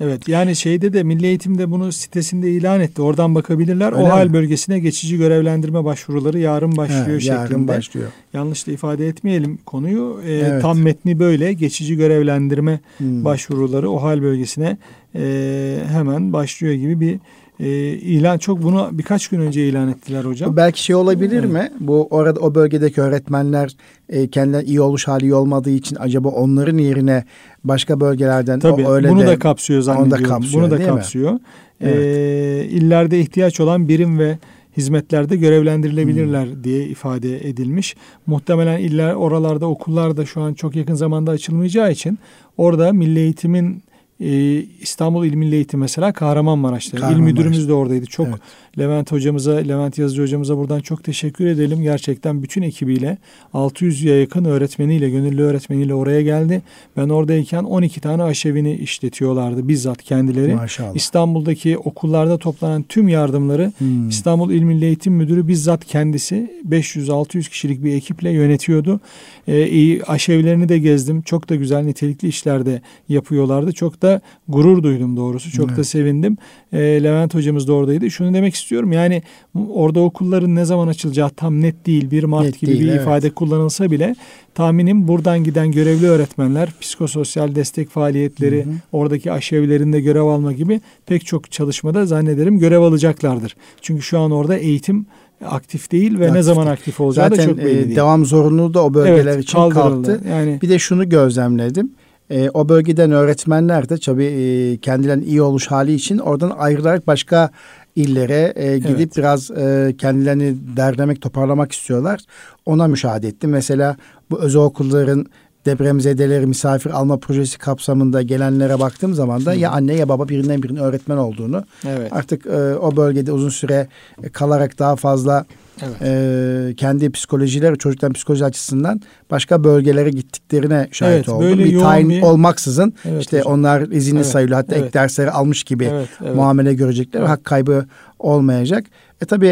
[0.00, 3.02] Evet yani şeyde de Milli Eğitim'de bunu sitesinde ilan etti.
[3.02, 3.92] Oradan bakabilirler.
[3.92, 4.32] Öyle o hal mi?
[4.32, 7.40] bölgesine geçici görevlendirme başvuruları yarın başlıyor He, şeklinde.
[7.40, 8.06] yarın başlıyor.
[8.32, 10.20] Yanlış da ifade etmeyelim konuyu.
[10.26, 10.62] Ee, Evet.
[10.62, 11.52] Tam metni böyle.
[11.52, 13.24] Geçici görevlendirme Hmm.
[13.24, 14.76] başvuruları o hal bölgesine
[15.14, 17.18] e, hemen başlıyor gibi bir
[17.60, 18.38] e, ilan.
[18.38, 20.56] Çok bunu birkaç gün önce ilan ettiler hocam.
[20.56, 21.52] Belki şey olabilir Evet.
[21.52, 21.72] mi?
[21.80, 23.76] Bu orada o bölgedeki öğretmenler
[24.08, 27.24] e, kendilerine iyi oluş hali iyi olmadığı için acaba onların yerine
[27.64, 30.24] başka bölgelerden Tabii o öyle bunu de, da kapsıyor zannediyorum.
[30.28, 30.84] kapsıyor, bunu da mi?
[30.84, 31.38] kapsıyor.
[31.80, 31.96] Evet.
[31.96, 34.38] Ee, illerde ihtiyaç olan birim ve
[34.76, 36.64] hizmetlerde görevlendirilebilirler Hmm.
[36.64, 37.96] diye ifade edilmiş.
[38.26, 42.18] Muhtemelen iller oralarda okullar da şu an çok yakın zamanda açılmayacağı için
[42.56, 43.82] orada Milli Eğitim'in
[44.24, 46.96] e, İstanbul İl Milli Eğitim mesela Kahramanmaraş'ta.
[46.96, 47.32] İl Kahramanmaraş.
[47.32, 48.06] müdürümüz de oradaydı.
[48.06, 48.38] Çok Evet.
[48.78, 51.82] Levent hocamıza, Levent Yazıcı hocamıza buradan çok teşekkür edelim.
[51.82, 53.18] Gerçekten bütün ekibiyle
[53.54, 56.62] 600'ye yakın öğretmeniyle, gönüllü öğretmeniyle oraya geldi.
[56.96, 60.54] Ben oradayken 12 tane aşevini işletiyorlardı bizzat kendileri.
[60.54, 60.94] Maşallah.
[60.94, 64.08] İstanbul'daki okullarda toplanan tüm yardımları Hmm.
[64.08, 69.00] İstanbul İl Milli Eğitim Müdürü bizzat kendisi 500-600 kişilik bir ekiple yönetiyordu.
[69.48, 71.22] İyi aşevlerini de gezdim.
[71.22, 73.72] Çok da güzel nitelikli işlerde yapıyorlardı.
[73.72, 75.50] Çok da gurur duydum doğrusu.
[75.50, 75.86] Çok da Evet.
[75.86, 76.36] sevindim.
[76.72, 78.10] Ee, Levent hocamız da oradaydı.
[78.10, 78.63] Şunu demek istiyorum.
[78.72, 79.22] Yani
[79.68, 82.10] orada okulların ne zaman açılacağı tam net değil.
[82.10, 83.00] 1 Mart Net gibi değil, bir evet.
[83.00, 84.16] ifade kullanılsa bile
[84.54, 88.74] tahminim buradan giden görevli öğretmenler psikososyal destek faaliyetleri, Hı hı.
[88.92, 93.56] oradaki aşevlerinde görev alma gibi pek çok çalışmada zannederim görev alacaklardır.
[93.82, 95.06] Çünkü şu an orada eğitim
[95.44, 96.72] aktif değil ve ne Aktif zaman değil.
[96.72, 97.96] aktif olacağı da Zaten çok belli e, değil.
[97.96, 100.20] devam zorunluluğu da o bölgeler evet, için kalktı.
[100.30, 101.90] Yani Bir de şunu gözlemledim.
[102.30, 107.50] E, o bölgeden öğretmenler de tabii e, kendilerinin iyi oluş hali için oradan ayrılarak başka
[107.96, 109.16] illere e, gidip Evet.
[109.16, 112.20] biraz e, kendilerini derlemek, toparlamak istiyorlar.
[112.66, 113.50] Ona müşahede ettim.
[113.50, 113.96] Mesela
[114.30, 115.26] bu özel okulların
[115.66, 120.80] depremzedeleri misafir alma projesi kapsamında gelenlere baktığım zaman da ya anne ya baba birinden birinin
[120.80, 122.12] öğretmen olduğunu Evet.
[122.12, 123.88] artık e, o bölgede uzun süre
[124.32, 125.44] kalarak daha fazla
[125.82, 125.96] Evet.
[126.02, 131.46] e, kendi psikolojileri çocukların psikoloji açısından başka bölgelere gittiklerine şahit Evet, oldum.
[131.46, 133.52] böyle bir tayin bir- olmaksızın Evet işte hocam.
[133.52, 134.56] onlar izinli Evet, sayılıyor.
[134.60, 134.94] Hatta ek evet.
[134.94, 136.34] dersleri almış gibi Evet, evet.
[136.36, 137.20] muamele görecekler.
[137.20, 137.28] Evet.
[137.28, 137.86] Hak kaybı
[138.18, 138.84] olmayacak.
[139.22, 139.46] E tabi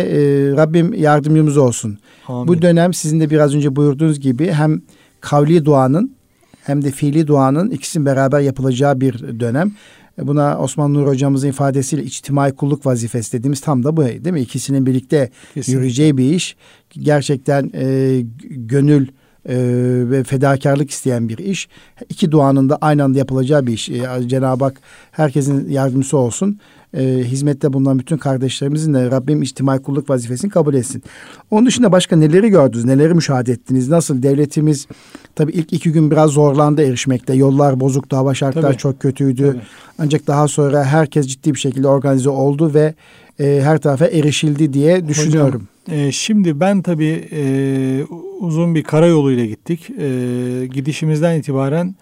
[0.56, 1.98] Rabbim yardımcımız olsun.
[2.28, 2.48] Amin.
[2.48, 4.82] Bu dönem sizin de biraz önce buyurduğunuz gibi hem
[5.20, 6.16] kavli duanın
[6.64, 9.72] hem de fiili duanın ikisinin beraber yapılacağı bir dönem.
[10.18, 14.40] E, Buna Osman Nur hocamızın ifadesiyle içtimai kulluk vazifesi dediğimiz tam da bu değil mi?
[14.40, 15.72] İkisinin birlikte Kesinlikle.
[15.72, 16.57] yürüyeceği bir iş.
[16.90, 18.20] Gerçekten e,
[18.51, 19.09] gönül
[19.48, 19.57] e,
[20.11, 21.68] ve fedakarlık isteyen bir iş.
[22.09, 23.88] İki duanın da aynı anda yapılacağı bir iş.
[23.88, 26.59] E, Cenab-ı Hak herkesin yardımcısı olsun.
[26.96, 31.02] E, hizmette bulunan bütün kardeşlerimizin de Rabbim içtimai kulluk vazifesini kabul etsin.
[31.50, 32.85] Onun dışında başka neleri gördünüz?
[32.85, 33.88] Neleri müşahede ettiniz?
[33.88, 34.87] Nasıl devletimiz
[35.35, 37.35] tabii ilk iki gün biraz zorlandı erişmekte.
[37.35, 38.76] Yollar bozuktu, hava şartları Tabii.
[38.76, 39.46] çok kötüydü.
[39.52, 39.61] Tabii.
[39.98, 42.94] Ancak daha sonra herkes ciddi bir şekilde organize oldu ve
[43.40, 45.68] e, her tarafa erişildi diye düşünüyorum.
[45.90, 48.05] Ee, şimdi ben tabii e,
[48.40, 49.90] uzun bir karayoluyla gittik.
[49.90, 51.95] E, gidişimizden itibaren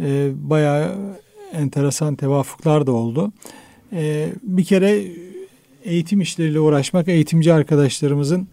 [0.00, 0.96] e, bayağı
[1.52, 3.32] enteresan tevafuklar da oldu.
[3.92, 5.02] E, bir kere
[5.84, 8.48] eğitim işleriyle uğraşmak eğitimci arkadaşlarımızın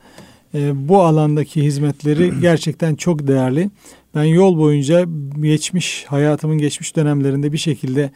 [0.56, 3.70] e, bu alandaki hizmetleri gerçekten çok değerli.
[4.16, 5.06] Ben yol boyunca
[5.42, 8.12] geçmiş hayatımın geçmiş dönemlerinde bir şekilde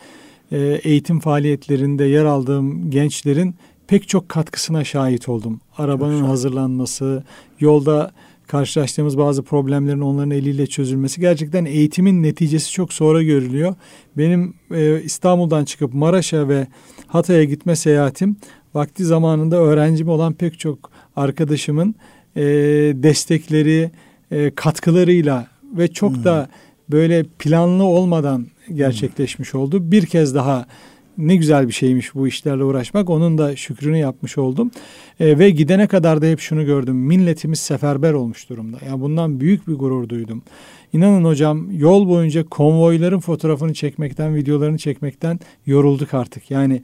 [0.51, 3.55] e, eğitim faaliyetlerinde yer aldığım gençlerin
[3.91, 5.61] pek çok katkısına şahit oldum.
[5.77, 7.23] Arabanın hazırlanması,
[7.59, 8.11] yolda
[8.47, 13.75] karşılaştığımız bazı problemlerin onların eliyle çözülmesi gerçekten eğitimin neticesi çok sonra görülüyor.
[14.17, 16.67] Benim e, İstanbul'dan çıkıp Maraş'a ve
[17.07, 18.35] Hatay'a gitme seyahatim
[18.73, 21.95] vakti zamanında öğrencim olan pek çok arkadaşımın
[22.35, 22.43] e,
[22.95, 23.91] destekleri,
[24.31, 26.49] e, katkılarıyla ve çok da
[26.89, 29.91] böyle planlı olmadan gerçekleşmiş oldu.
[29.91, 30.65] Bir kez daha
[31.17, 33.09] ne güzel bir şeymiş bu işlerle uğraşmak.
[33.09, 34.71] Onun da şükrünü yapmış oldum.
[35.19, 36.95] E, ve gidene kadar da hep şunu gördüm.
[36.95, 38.77] Milletimiz seferber olmuş durumda.
[38.85, 40.43] Yani bundan büyük bir gurur duydum.
[40.93, 46.51] İnanın hocam yol boyunca konvoyların fotoğrafını çekmekten, videolarını çekmekten yorulduk artık.
[46.51, 46.81] Yani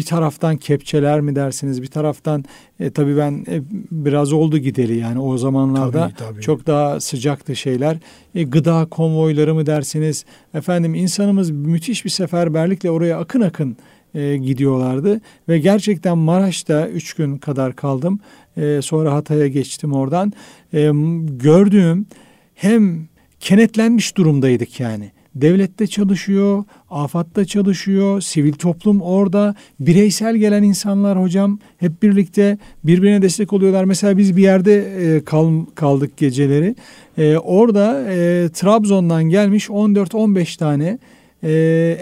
[0.00, 2.44] bir taraftan kepçeler mi dersiniz, bir taraftan
[2.80, 6.40] e, tabii ben e, biraz oldu gideli yani o zamanlarda Tabii, tabii.
[6.40, 7.96] çok daha sıcaktı şeyler.
[8.34, 10.24] E, gıda konvoyları mı dersiniz?
[10.54, 13.76] Efendim insanımız müthiş bir seferberlikle oraya akın akın
[14.14, 18.20] e, gidiyorlardı ve gerçekten Maraş'ta üç gün kadar kaldım.
[18.56, 20.32] E, sonra Hatay'a geçtim oradan.
[20.74, 20.90] E,
[21.28, 22.06] gördüğüm
[22.54, 23.08] hem
[23.40, 25.12] kenetlenmiş durumdaydık yani.
[25.34, 33.52] Devlette çalışıyor, afatta çalışıyor, sivil toplum orada, bireysel gelen insanlar hocam hep birlikte birbirine destek
[33.52, 33.84] oluyorlar.
[33.84, 36.74] Mesela biz bir yerde e, kal, kaldık geceleri.
[37.18, 40.98] E, orada e, Trabzon'dan gelmiş 14-15 tane
[41.42, 41.52] e,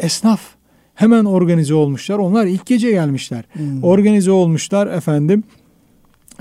[0.02, 0.40] esnaf
[0.94, 2.18] hemen organize olmuşlar.
[2.18, 3.44] Onlar ilk gece gelmişler.
[3.52, 3.84] Hmm.
[3.84, 5.44] Organize olmuşlar efendim.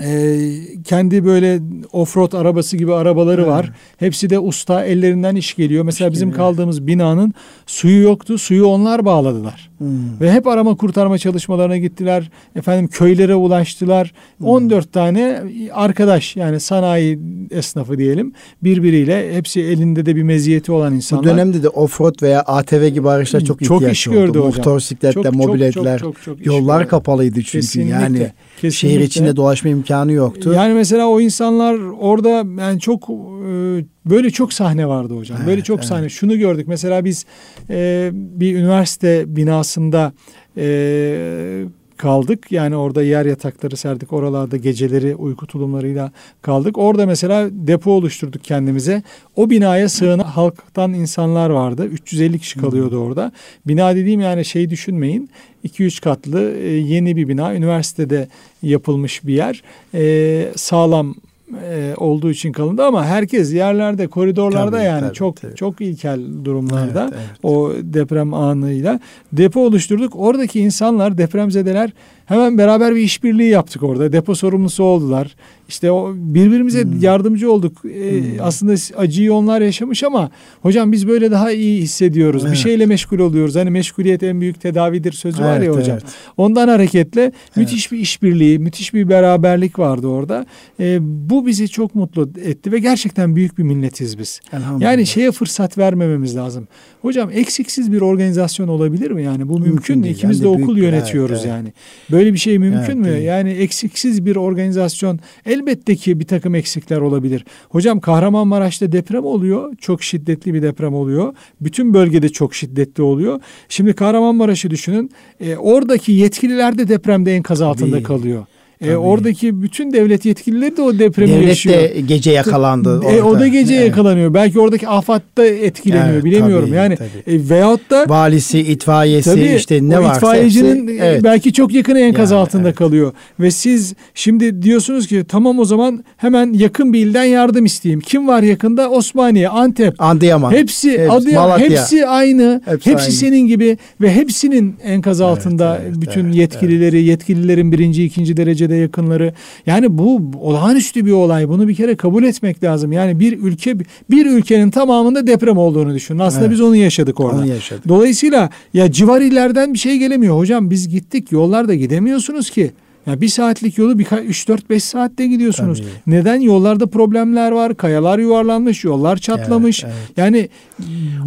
[0.03, 0.39] Ee,
[0.83, 1.60] kendi böyle
[1.91, 3.51] offroad arabası gibi arabaları Evet.
[3.51, 3.71] var.
[3.97, 5.83] Hepsi de usta ellerinden iş geliyor.
[5.83, 6.45] Mesela İş bizim geliyor.
[6.47, 7.33] kaldığımız binanın
[7.67, 8.38] suyu yoktu.
[8.38, 9.69] Suyu onlar bağladılar.
[9.77, 10.19] Hmm.
[10.21, 12.29] Ve hep arama kurtarma çalışmalarına gittiler.
[12.55, 14.13] Efendim köylere ulaştılar.
[14.38, 14.47] Hmm.
[14.47, 15.41] 14 tane
[15.73, 17.19] arkadaş yani sanayi
[17.51, 18.33] esnafı diyelim.
[18.63, 21.23] Birbiriyle hepsi elinde de bir meziyeti olan Bu insanlar.
[21.25, 24.15] dönemde de offroad veya ATV gibi araçlar çok, Çok ihtiyaç iş oldu.
[24.15, 24.43] gördü hocam.
[24.57, 25.99] Motosikletler, Çok, çok, mobiletler.
[25.99, 28.31] çok, çok, çok iş Yollar kapalıydı çünkü Kesinlikle, yani.
[28.58, 29.04] Şehir kesinlikle.
[29.06, 30.54] içinde dolaşma imkanı yoktu.
[30.54, 32.30] Yani mesela o insanlar orada
[32.62, 35.38] yani çok e, böyle çok sahne vardı hocam.
[35.38, 35.88] Evet, böyle çok evet.
[35.88, 36.10] sahne.
[36.10, 36.67] Şunu gördük.
[36.67, 37.26] Mesela biz
[37.70, 40.13] e, bir üniversite binasında
[40.58, 41.63] e,
[41.97, 42.51] kaldık.
[42.51, 44.13] Yani orada yer yatakları serdik.
[44.13, 46.77] Oralarda geceleri uyku tulumlarıyla kaldık.
[46.77, 49.03] Orada mesela depo oluşturduk kendimize.
[49.36, 51.86] O binaya sığınan halktan insanlar vardı.
[51.86, 53.31] 350 kişi kalıyordu orada.
[53.67, 55.29] Bina dediğim yani şey düşünmeyin.
[55.65, 57.55] 2-3 katlı e, yeni bir bina.
[57.55, 58.27] Üniversitede
[58.62, 59.63] yapılmış bir yer.
[59.93, 61.15] E, sağlam
[61.63, 65.55] e, olduğu için kalındı ama herkes yerlerde, koridorlarda Tabii, yani tabii, çok tabii.
[65.55, 67.39] çok ilkel durumlarda Evet, evet.
[67.43, 68.99] o deprem anıyla
[69.31, 70.15] depo oluşturduk.
[70.15, 71.91] Oradaki insanlar depremzedeler
[72.27, 74.11] hemen beraber bir işbirliği yaptık orada.
[74.13, 75.35] Depo sorumlusu oldular.
[75.69, 77.01] İşte o birbirimize Hmm.
[77.01, 77.85] yardımcı olduk.
[77.85, 82.43] Ee, Aslında acıyı onlar yaşamış ama hocam biz böyle daha iyi hissediyoruz.
[82.43, 82.57] Bir Evet.
[82.57, 83.55] şeyle meşgul oluyoruz.
[83.55, 85.97] Hani meşguliyet en büyük tedavidir sözü var ya Evet, hocam.
[86.01, 86.13] evet.
[86.37, 90.45] Ondan hareketle müthiş bir işbirliği, müthiş bir beraberlik vardı orada.
[90.79, 94.39] Ee, bu bizi çok mutlu etti ve gerçekten büyük bir milletiz biz.
[94.53, 94.91] Elhamdülillah.
[94.91, 96.67] Yani şeye fırsat vermememiz lazım.
[97.01, 99.47] Hocam eksiksiz bir organizasyon olabilir mi yani?
[99.49, 100.03] Bu mümkün, Mümkün mü?
[100.03, 100.15] değil.
[100.15, 101.55] İkimiz Hem de de okul büyük bir- yönetiyoruz evet, evet.
[101.57, 101.73] yani.
[102.11, 103.06] Böyle bir şey mümkün Evet, mü?
[103.06, 103.23] değil.
[103.23, 107.45] Yani eksiksiz bir organizasyon elbette ki bir takım eksikler olabilir.
[107.69, 109.75] Hocam Kahramanmaraş'ta deprem oluyor.
[109.75, 111.34] Çok şiddetli bir deprem oluyor.
[111.62, 113.41] Bütün bölgede çok şiddetli oluyor.
[113.69, 115.12] Şimdi Kahramanmaraş'ı düşünün.
[115.39, 118.03] E, oradaki yetkililer de depremde enkaz altında Tabii.
[118.03, 118.45] kalıyor.
[118.81, 121.75] E, oradaki bütün devlet yetkilileri de o depremi Devlet yaşıyor.
[121.75, 123.01] de gece yakalandı.
[123.11, 123.87] E, o da gece Evet.
[123.87, 124.33] yakalanıyor.
[124.33, 126.09] Belki oradaki AFAD'da etkileniyor.
[126.13, 126.65] Evet, bilemiyorum.
[126.67, 127.35] tabii, yani tabii.
[127.35, 131.23] e, veyahut da Valisi, itfaiyesi Tabii işte ne varsa itfaiyecinin hepsi- e, evet.
[131.23, 132.75] belki çok yakını enkaz Yani, altında evet.
[132.77, 133.11] kalıyor.
[133.39, 137.99] Ve siz şimdi diyorsunuz ki tamam o zaman hemen yakın bir ilden yardım isteyeyim.
[137.99, 138.89] Kim var yakında?
[138.89, 139.93] Osmaniye, Antep.
[139.99, 140.51] Adıyaman.
[140.51, 141.69] Hepsi, Hepsi, Adıyaman, Malatya.
[141.69, 142.61] hepsi aynı.
[142.65, 143.11] Hepsi Hepsi, aynı.
[143.13, 148.37] senin gibi ve hepsinin enkaz altında evet, bütün evet, yetkilileri, yetkililerin birinci, ikinci
[148.69, 149.34] derecede yakınları.
[149.65, 151.49] Yani bu olağanüstü bir olay.
[151.49, 152.91] Bunu bir kere kabul etmek lazım.
[152.91, 153.75] Yani bir ülke
[154.10, 156.19] bir ülkenin tamamında deprem olduğunu düşünün.
[156.19, 156.53] Aslında Evet.
[156.53, 157.38] biz onu yaşadık orada.
[157.38, 157.88] Onu yaşadık.
[157.88, 160.38] Dolayısıyla ya civar illerden bir şey gelemiyor.
[160.38, 162.71] Hocam biz gittik yollarda gidemiyorsunuz ki.
[163.08, 165.80] Ya bir saatlik yolu birkaç 3-4-5 saatte gidiyorsunuz.
[165.80, 165.88] Tabii.
[166.17, 166.39] Neden?
[166.41, 167.76] Yollarda problemler var.
[167.78, 169.84] Kayalar yuvarlanmış, yollar çatlamış.
[169.84, 170.50] Evet, Yani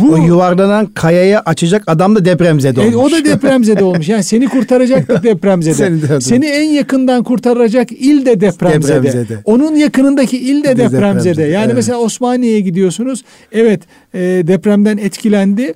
[0.01, 2.95] bu O yuvarlanan kayayı açacak adam da depremzede olmuş.
[2.95, 4.09] e, o da depremzede olmuş.
[4.09, 5.75] Yani seni kurtaracak da depremzede.
[5.75, 8.97] Seni de- Seni en yakından kurtaracak il de depremzede.
[9.03, 9.38] Depremzede.
[9.45, 10.93] Onun yakınındaki il de De depremzede.
[10.95, 11.75] depremzede, Yani evet.
[11.75, 13.25] mesela Osmaniye'ye gidiyorsunuz.
[13.53, 13.81] Evet
[14.14, 15.75] e, depremden etkilendi.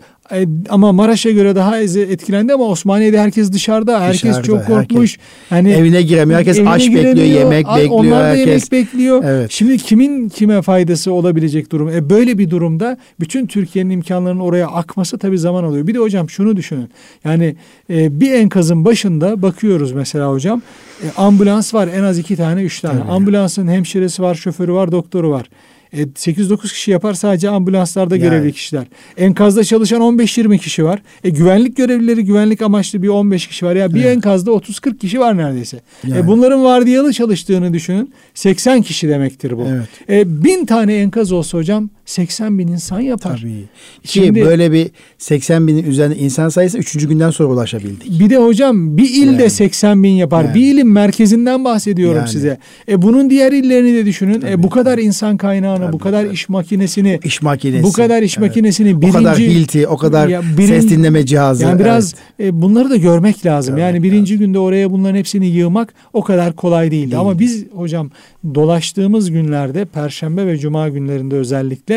[0.68, 4.00] Ama Maraş'a göre daha etkilendi ama Osmaniye'de herkes dışarıda.
[4.00, 5.18] Herkes Dışarıda, çok korkmuş.
[5.50, 6.38] Hani Evine giremiyor.
[6.38, 7.26] Herkes evine aş bekliyor, giremiyor.
[7.38, 7.90] yemek A- bekliyor.
[8.04, 8.46] Onlar da herkes.
[8.46, 9.24] yemek bekliyor.
[9.24, 9.50] Evet.
[9.50, 11.88] Şimdi kimin kime faydası olabilecek durum?
[11.88, 15.86] E böyle bir durumda bütün Türkiye'nin imkanlarının oraya akması tabii zaman alıyor.
[15.86, 16.88] Bir de hocam şunu düşünün.
[17.24, 17.56] Yani
[17.90, 20.62] e, bir enkazın başında bakıyoruz mesela hocam.
[21.02, 23.00] e, ambulans var en az iki tane, üç tane.
[23.00, 23.10] Tabii.
[23.10, 25.46] Ambulansın hemşiresi var, şoförü var, doktoru var.
[25.94, 28.22] E, 8-9 kişi yapar sadece ambulanslarda Yani.
[28.24, 28.84] görevli kişiler.
[29.16, 31.02] Enkazda çalışan 15-20 kişi var.
[31.24, 33.76] E, güvenlik görevlileri güvenlik amaçlı bir 15 kişi var.
[33.76, 34.16] Ya bir Evet.
[34.16, 35.76] enkazda 30-40 kişi var neredeyse.
[35.76, 35.80] E,
[36.10, 36.26] Yani.
[36.26, 38.14] bunların vardiyalı çalıştığını düşünün.
[38.34, 39.66] 80 kişi demektir bu.
[39.68, 39.88] Evet.
[40.10, 43.38] E, bin tane enkaz olsa hocam 80 bin insan yapar.
[43.42, 43.64] Tabii.
[44.02, 47.06] Ki Şimdi- böyle bir 80 binin üzerinde insan sayısı 3.
[47.08, 48.20] günden sonra ulaşabildik.
[48.20, 49.50] Bir de hocam bir il de Yani.
[49.50, 50.44] 80 bin yapar.
[50.44, 50.54] Yani.
[50.54, 52.28] Bir ilin merkezinden bahsediyorum Yani.
[52.28, 52.58] size.
[52.88, 54.40] E bunun diğer illerini de düşünün.
[54.40, 55.02] Tabii, e bu kadar tabii.
[55.02, 56.34] insan kaynağını, bu Tabii, kadar tabii.
[56.34, 57.82] iş makinesini, İş makinesi.
[57.84, 58.48] bu kadar iş Evet.
[58.48, 61.64] makinesini O birinci kadar hilti, o kadar Ya birin- ses dinleme cihazı.
[61.64, 63.76] Yani biraz e, bunları da görmek lazım.
[63.76, 67.10] Görmek yani birinci günde oraya bunların hepsini yığmak o kadar kolay değildi.
[67.10, 67.20] Değil.
[67.20, 68.10] Ama biz hocam
[68.54, 71.93] dolaştığımız günlerde Perşembe ve Cuma günlerinde özellikle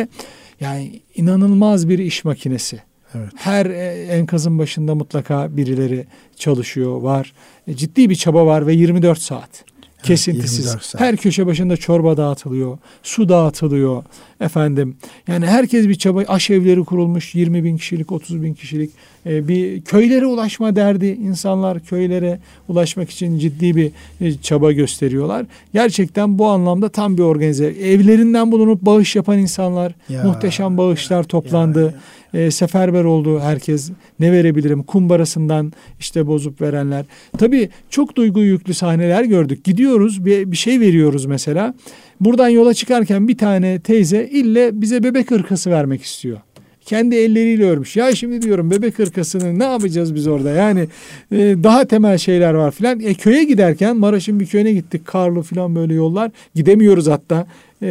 [0.59, 2.81] yani inanılmaz bir iş makinesi.
[3.15, 3.31] Evet.
[3.35, 6.05] Her e, enkazın başında mutlaka birileri
[6.35, 7.33] çalışıyor, var.
[7.67, 9.65] E, ciddi bir çaba var ve 24 saat.
[10.03, 10.65] Kesintisiz.
[10.65, 11.01] 24 saat.
[11.01, 14.03] Her köşe başında çorba dağıtılıyor, su dağıtılıyor.
[14.41, 14.95] Efendim
[15.27, 18.91] yani herkes bir çaba, aş evleri kurulmuş 20 bin kişilik, 30 bin kişilik
[19.25, 21.05] e, bir köylere ulaşma derdi.
[21.07, 25.45] insanlar köylere ulaşmak için ciddi bir e, çaba gösteriyorlar.
[25.73, 27.65] Gerçekten bu anlamda tam bir organize.
[27.65, 31.83] Evlerinden bulunup bağış yapan insanlar, Ya, muhteşem bağışlar toplandı.
[31.83, 31.93] ya,
[32.33, 33.91] E, seferber oldu herkes.
[34.19, 34.83] Ne verebilirim?
[34.83, 37.05] Kumbarasından işte bozup verenler.
[37.37, 39.63] Tabii çok duygu yüklü sahneler gördük.
[39.63, 41.73] Gidiyoruz bir, bir şey veriyoruz mesela.
[42.19, 46.37] Buradan yola çıkarken bir tane teyze ille bize bebek hırkası vermek istiyor.
[46.85, 47.95] Kendi elleriyle örmüş.
[47.95, 50.49] Ya şimdi diyorum bebek hırkasını ne yapacağız biz orada?
[50.49, 50.87] Yani
[51.31, 52.99] e, daha temel şeyler var filan.
[52.99, 55.05] E, köye giderken Maraş'ın bir köyüne gittik.
[55.05, 56.31] Karlı filan böyle yollar.
[56.55, 57.47] Gidemiyoruz hatta.
[57.81, 57.89] E,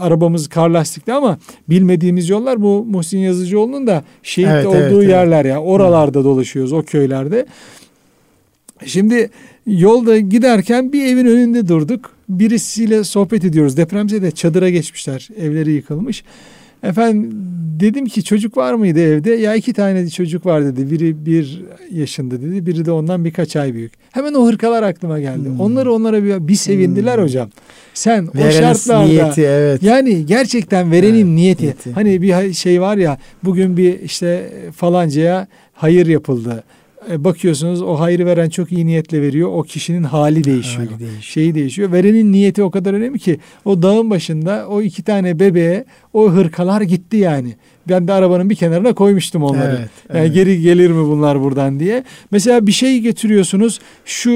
[0.00, 5.08] arabamız kar lastikli ama bilmediğimiz yollar bu Muhsin Yazıcıoğlu'nun da şehit Evet, olduğu evet, evet.
[5.08, 5.62] yerler ya.
[5.62, 7.46] Oralarda dolaşıyoruz o köylerde.
[8.86, 9.30] Şimdi
[9.68, 12.10] yolda giderken bir evin önünde durduk.
[12.28, 13.76] Birisiyle sohbet ediyoruz.
[13.76, 15.28] Depremzede çadıra geçmişler.
[15.40, 16.24] Evleri yıkılmış.
[16.82, 17.30] Efendim
[17.80, 19.30] dedim ki çocuk var mıydı evde?
[19.30, 20.90] Ya iki tane çocuk var dedi.
[20.90, 22.66] Biri bir yaşında dedi.
[22.66, 23.92] Biri de ondan birkaç ay büyük.
[24.10, 25.48] Hemen o hırkalar aklıma geldi.
[25.48, 25.60] Hmm.
[25.60, 27.24] Onları onlara bir, bir sevindiler Hmm.
[27.24, 27.48] hocam.
[27.94, 29.82] Sen o Verenin şartlarda niyeti evet.
[29.82, 31.62] yani gerçekten verenin Evet, niyeti.
[31.62, 31.92] niyeti.
[31.92, 36.64] Hani bir şey var ya bugün bir işte falancaya hayır yapıldı.
[37.10, 39.50] E, Bakıyorsunuz o hayrı veren çok iyi niyetle veriyor.
[39.52, 40.86] O kişinin hali değişiyor.
[40.86, 41.22] Hali değişiyor.
[41.22, 41.92] Şeyi değişiyor.
[41.92, 46.80] Verenin niyeti o kadar önemli ki o dağın başında o iki tane bebeğe o hırkalar
[46.80, 47.56] gitti yani.
[47.88, 49.76] Ben de arabanın bir kenarına koymuştum onları.
[49.78, 50.34] Evet, Yani evet.
[50.34, 52.04] geri gelir mi bunlar buradan diye.
[52.30, 53.80] Mesela bir şey getiriyorsunuz.
[54.04, 54.30] Şu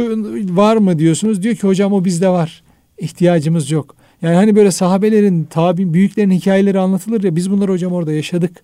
[0.56, 1.42] var mı diyorsunuz.
[1.42, 2.62] Diyor ki hocam o bizde var.
[2.98, 3.96] İhtiyacımız yok.
[4.22, 8.62] Yani hani böyle sahabelerin, tabi büyüklerin hikayeleri anlatılır ya biz bunları hocam orada yaşadık.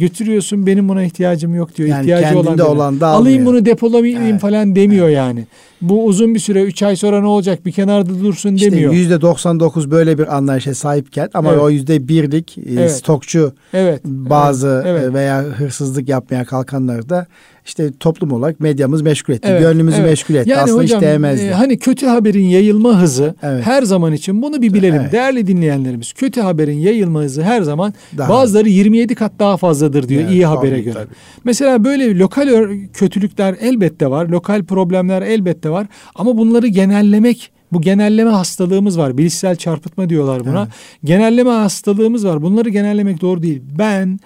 [0.00, 1.88] Götürüyorsun benim buna ihtiyacım yok diyor.
[1.88, 2.62] Yani İhtiyacı olan, birine.
[2.62, 3.46] olan da Alayım almıyor.
[3.56, 5.46] bunu depolamayayım Evet, falan demiyor yani.
[5.80, 8.92] Bu uzun bir süre 3 ay sonra ne olacak bir kenarda dursun İşte demiyor.
[8.92, 11.62] %99 böyle bir anlayışa sahipken ama Evet.
[11.62, 12.92] o %1'lik e, Evet.
[12.92, 14.00] stokçu evet.
[14.04, 15.10] bazı evet, evet.
[15.10, 17.26] e, veya hırsızlık yapmaya kalkanları da
[17.64, 19.48] işte toplum olarak medyamız meşgul etti.
[19.50, 20.10] Evet, Gönlümüzü evet.
[20.10, 20.50] meşgul etti.
[20.50, 21.46] Yani Aslında hocam, hiç değmezdi.
[21.46, 23.66] E, hani kötü haberin yayılma hızı evet.
[23.66, 25.00] her zaman için bunu bir bilelim.
[25.00, 25.12] Evet.
[25.12, 30.22] Değerli dinleyenlerimiz kötü haberin yayılma hızı her zaman daha bazıları 27 kat daha fazladır diyor
[30.22, 30.94] evet, iyi habere tabii, göre.
[30.94, 31.14] Tabii.
[31.44, 32.48] Mesela böyle lokal
[32.92, 34.26] kötülükler elbette var.
[34.26, 35.86] Lokal problemler elbette var.
[36.14, 39.18] Ama bunları genellemek bu genelleme hastalığımız var.
[39.18, 40.62] Bilişsel çarpıtma diyorlar buna.
[40.62, 40.72] Evet.
[41.04, 42.42] Genelleme hastalığımız var.
[42.42, 43.62] Bunları genellemek doğru değil.
[43.78, 44.20] Ben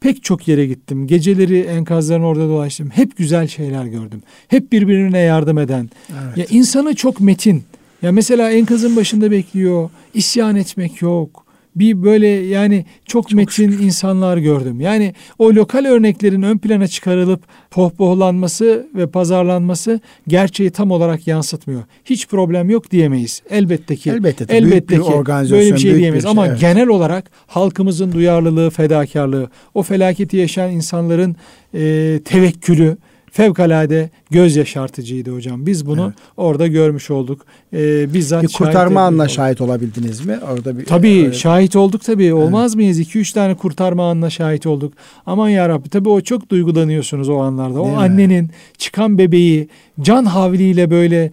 [0.00, 1.06] pek çok yere gittim.
[1.06, 2.90] Geceleri enkazların orada dolaştım.
[2.90, 4.22] Hep güzel şeyler gördüm.
[4.48, 5.90] Hep birbirine yardım eden.
[6.10, 6.38] Evet.
[6.38, 7.64] Ya insanı çok metin.
[8.02, 9.90] Ya mesela enkazın başında bekliyor.
[10.14, 11.45] İsyan etmek yok
[11.76, 13.84] bir böyle yani çok, çok metin şükür.
[13.84, 14.80] insanlar gördüm.
[14.80, 21.82] Yani o lokal örneklerin ön plana çıkarılıp pohpohlanması ve pazarlanması gerçeği tam olarak yansıtmıyor.
[22.04, 23.42] Hiç problem yok diyemeyiz.
[23.50, 24.10] Elbette ki.
[24.10, 26.14] Elbette, elbette büyük ki bir böyle bir şey diyemeyiz.
[26.14, 26.60] Bir şey, Ama evet.
[26.60, 31.36] genel olarak halkımızın duyarlılığı, fedakarlığı, o felaketi yaşayan insanların
[31.74, 32.96] e, tevekkülü,
[33.36, 35.66] fevkalade göz yaşartıcıydı hocam.
[35.66, 36.14] Biz bunu evet.
[36.36, 37.46] orada görmüş olduk.
[37.72, 40.38] Ee, bizzat bir kurtarma anına şahit olabildiniz mi?
[40.52, 41.32] Orada bir Tabii öyle...
[41.32, 42.34] şahit olduk tabii.
[42.34, 42.76] Olmaz evet.
[42.76, 42.98] mıyız?
[42.98, 44.92] 2 üç tane kurtarma anına şahit olduk.
[45.26, 47.74] Aman ya Rabbi tabii o çok duygulanıyorsunuz o anlarda.
[47.74, 47.96] Değil o mi?
[47.96, 49.68] annenin çıkan bebeği
[50.00, 51.30] can havliyle böyle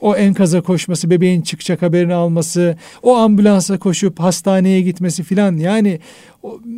[0.00, 6.00] o enkaza koşması, bebeğin çıkacak haberini alması, o ambulansa koşup hastaneye gitmesi filan yani,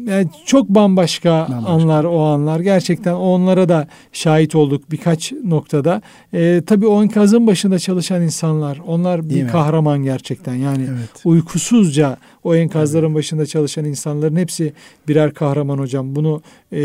[0.07, 2.61] yani çok bambaşka, bambaşka anlar o anlar.
[2.61, 6.03] Gerçekten onlara da şahit olduk birkaç noktada.
[6.35, 9.51] Ee, tabii o enkazın başında çalışan insanlar, onlar Değil bir mi?
[9.51, 10.55] kahraman gerçekten.
[10.55, 11.11] Yani evet.
[11.25, 13.17] uykusuzca o enkazların evet.
[13.17, 14.73] başında çalışan insanların hepsi
[15.09, 16.17] birer kahraman hocam.
[16.17, 16.83] Bunu e,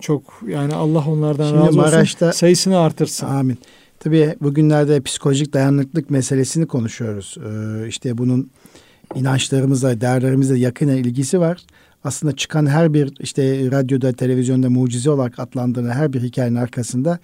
[0.00, 2.38] çok yani Allah onlardan Şimdi razı Maraş'ta, olsun.
[2.38, 3.26] Sayısını artırsın.
[3.26, 3.58] Amin.
[4.04, 7.36] Tabii bugünlerde psikolojik dayanıklılık meselesini konuşuyoruz.
[7.38, 8.50] Ee, işte bunun
[9.14, 11.62] inançlarımızla, değerlerimizle yakın ilgisi var.
[12.04, 17.18] Aslında çıkan her bir işte radyoda, televizyonda mucize olarak adlandırılan her bir hikayenin arkasında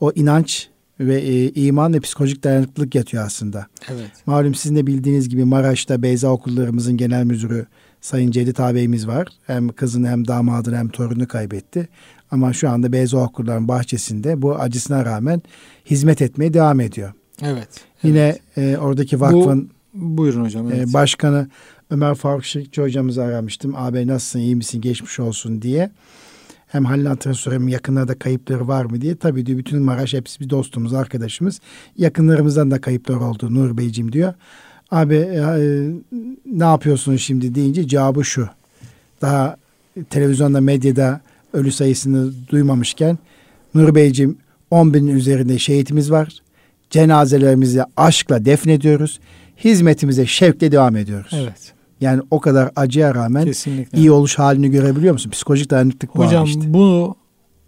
[0.00, 0.68] o inanç
[1.00, 3.66] ve e, iman ve psikolojik dayanıklılık yatıyor aslında.
[3.88, 4.10] Evet.
[4.26, 7.66] Malum sizin de bildiğiniz gibi Maraş'ta Beyza Okullarımızın genel müdürü
[8.00, 9.28] Sayın Cedit ağabeyimiz var.
[9.46, 11.88] Hem kızını hem damadını hem torununu kaybetti.
[12.30, 15.42] Ama şu anda Beyza Okulların bahçesinde bu acısına rağmen
[15.86, 17.12] hizmet etmeye devam ediyor.
[17.42, 17.68] Evet.
[18.02, 18.74] Yine evet.
[18.74, 20.72] E, oradaki vakfın bu, buyurun hocam.
[20.72, 20.88] Evet.
[20.88, 21.48] E, başkanı
[21.90, 23.74] Ömer Faruk Şirkçi hocamızı aramıştım.
[23.76, 25.90] Abi nasılsın, iyi misin, geçmiş olsun diye.
[26.66, 29.16] Hem halini hatırını sorayım yakınlarda kayıpları var mı diye.
[29.16, 31.60] Tabii diyor bütün Maraş hepsi bir dostumuz, arkadaşımız.
[31.96, 34.34] Yakınlarımızdan da kayıplar oldu Nur Beyciğim diyor.
[34.90, 35.90] Abi e, e,
[36.46, 38.48] ne yapıyorsun şimdi deyince cevabı şu.
[39.22, 39.56] Daha
[40.10, 41.20] televizyonda, medyada
[41.56, 43.18] ölü sayısını duymamışken
[43.74, 44.38] Nur Beyciğim
[44.70, 46.28] 10 binin üzerinde şehitimiz var.
[46.90, 49.20] Cenazelerimizi aşkla defnediyoruz.
[49.64, 51.32] Hizmetimize şevkle devam ediyoruz.
[51.34, 51.72] Evet.
[52.00, 53.98] Yani o kadar acıya rağmen Kesinlikle.
[53.98, 55.30] iyi oluş halini görebiliyor musun?
[55.30, 56.74] Psikolojik dayanıklık bu Hocam işte.
[56.74, 57.16] bu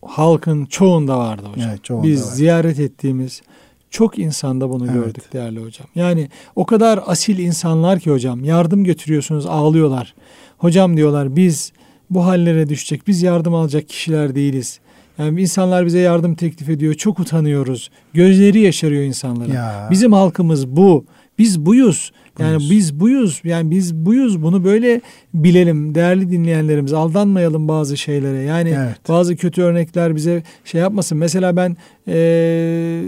[0.02, 1.68] halkın çoğunda vardı hocam.
[1.70, 2.32] Evet, çoğunda Biz var.
[2.32, 3.42] ziyaret ettiğimiz
[3.90, 4.94] çok insanda bunu evet.
[4.94, 5.86] gördük değerli hocam.
[5.94, 10.14] Yani o kadar asil insanlar ki hocam yardım götürüyorsunuz ağlıyorlar.
[10.58, 11.72] Hocam diyorlar biz
[12.10, 14.80] bu hallere düşecek biz yardım alacak kişiler değiliz.
[15.18, 16.94] Yani insanlar bize yardım teklif ediyor.
[16.94, 17.90] Çok utanıyoruz.
[18.14, 19.52] Gözleri yaşarıyor insanların.
[19.52, 19.88] Ya.
[19.90, 21.04] Bizim halkımız bu.
[21.38, 22.12] Biz buyuz.
[22.38, 22.70] Yani buyuz.
[22.70, 23.40] biz buyuz.
[23.44, 24.42] Yani biz buyuz.
[24.42, 25.00] Bunu böyle
[25.34, 26.92] bilelim değerli dinleyenlerimiz.
[26.92, 28.42] Aldanmayalım bazı şeylere.
[28.42, 29.08] Yani evet.
[29.08, 31.18] bazı kötü örnekler bize şey yapmasın.
[31.18, 31.76] Mesela ben
[32.08, 33.02] e,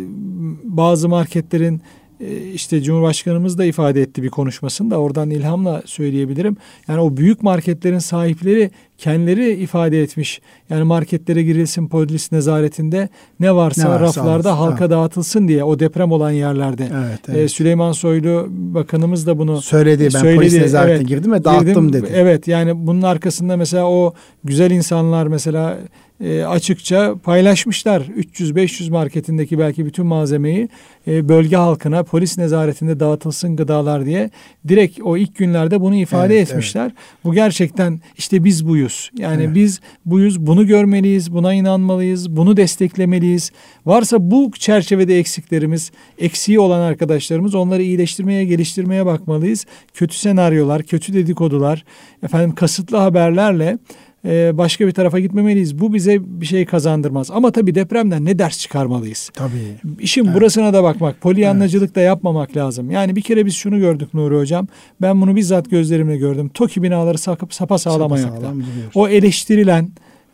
[0.65, 1.83] bazı marketlerin
[2.21, 6.57] e, işte Cumhurbaşkanımız da ifade etti bir konuşmasında oradan ilhamla söyleyebilirim.
[6.89, 10.41] Yani o büyük marketlerin sahipleri kendileri ifade etmiş.
[10.71, 13.09] Yani marketlere girilsin polis nezaretinde
[13.41, 14.91] ne varsa, ne varsa raflarda alsın, halka ha.
[14.91, 16.89] dağıtılsın diye o deprem olan yerlerde.
[16.95, 17.39] Evet, evet.
[17.39, 20.05] Ee, Süleyman Soylu bakanımız da bunu söyledi.
[20.05, 20.37] Ben söyledi.
[20.37, 22.13] polis nezaretine evet, girdim ve dağıttım girdim, dedi.
[22.15, 25.79] Evet yani bunun arkasında mesela o güzel insanlar mesela
[26.25, 28.01] e, açıkça paylaşmışlar.
[28.01, 30.69] 300-500 marketindeki belki bütün malzemeyi
[31.07, 34.31] e, bölge halkına polis nezaretinde dağıtılsın gıdalar diye
[34.69, 36.85] direkt o ilk günlerde bunu ifade evet, etmişler.
[36.85, 36.95] Evet.
[37.25, 38.90] Bu gerçekten işte biz buyuz.
[39.19, 39.55] Yani evet.
[39.55, 40.47] biz buyuz.
[40.47, 43.53] Bunu görmeliyiz, buna inanmalıyız, bunu desteklemeliyiz.
[43.87, 49.67] Varsa bu çerçevede eksiklerimiz, eksiği olan arkadaşlarımız onları iyileştirmeye, geliştirmeye bakmalıyız.
[49.95, 51.85] Kötü senaryolar, kötü dedikodular,
[52.23, 53.79] efendim kasıtlı haberlerle
[54.25, 55.81] e, başka bir tarafa gitmemeliyiz.
[55.81, 57.31] Bu bize bir şey kazandırmaz.
[57.31, 59.31] Ama tabii depremden ne ders çıkarmalıyız?
[59.35, 59.97] Tabii.
[60.01, 60.35] İşin evet.
[60.35, 61.21] burasına da bakmak.
[61.21, 61.97] Polyanlacılık evet.
[61.97, 62.91] da yapmamak lazım.
[62.91, 64.69] Yani bir kere biz şunu gördük Nuri Hocam.
[65.03, 66.49] Ben bunu bizzat gözlerimle gördüm.
[66.49, 68.53] TOKİ binaları sakıp sapa sağlam ayakta.
[68.95, 69.91] O eleştirilen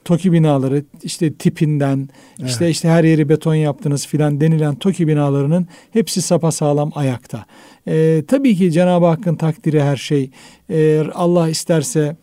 [0.07, 2.09] TOKİ binaları işte tipinden
[2.41, 2.51] evet.
[2.51, 7.45] işte işte her yeri beton yaptınız filan denilen TOKİ binalarının hepsi sapa sağlam ayakta.
[7.89, 10.31] Ee, tabii ki Cenab-ı Hakk'ın takdiri her şey.
[10.71, 12.17] Ee, Allah isterse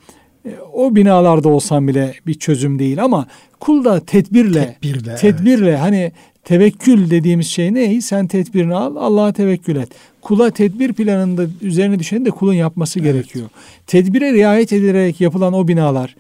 [0.74, 3.28] o binalarda olsam bile bir çözüm değil ama
[3.60, 6.12] Kul da tedbirle, Tedbirle, tedbirle hani
[6.44, 8.02] tevekkül dediğimiz şey ne?
[8.02, 9.90] Sen tedbirini al, Allah'a tevekkül et.
[10.22, 13.14] Kula tedbir planında üzerine düşeni de kulun yapması Evet.
[13.14, 13.46] gerekiyor.
[13.88, 16.16] Tedbire riayet edilerek yapılan o binalar,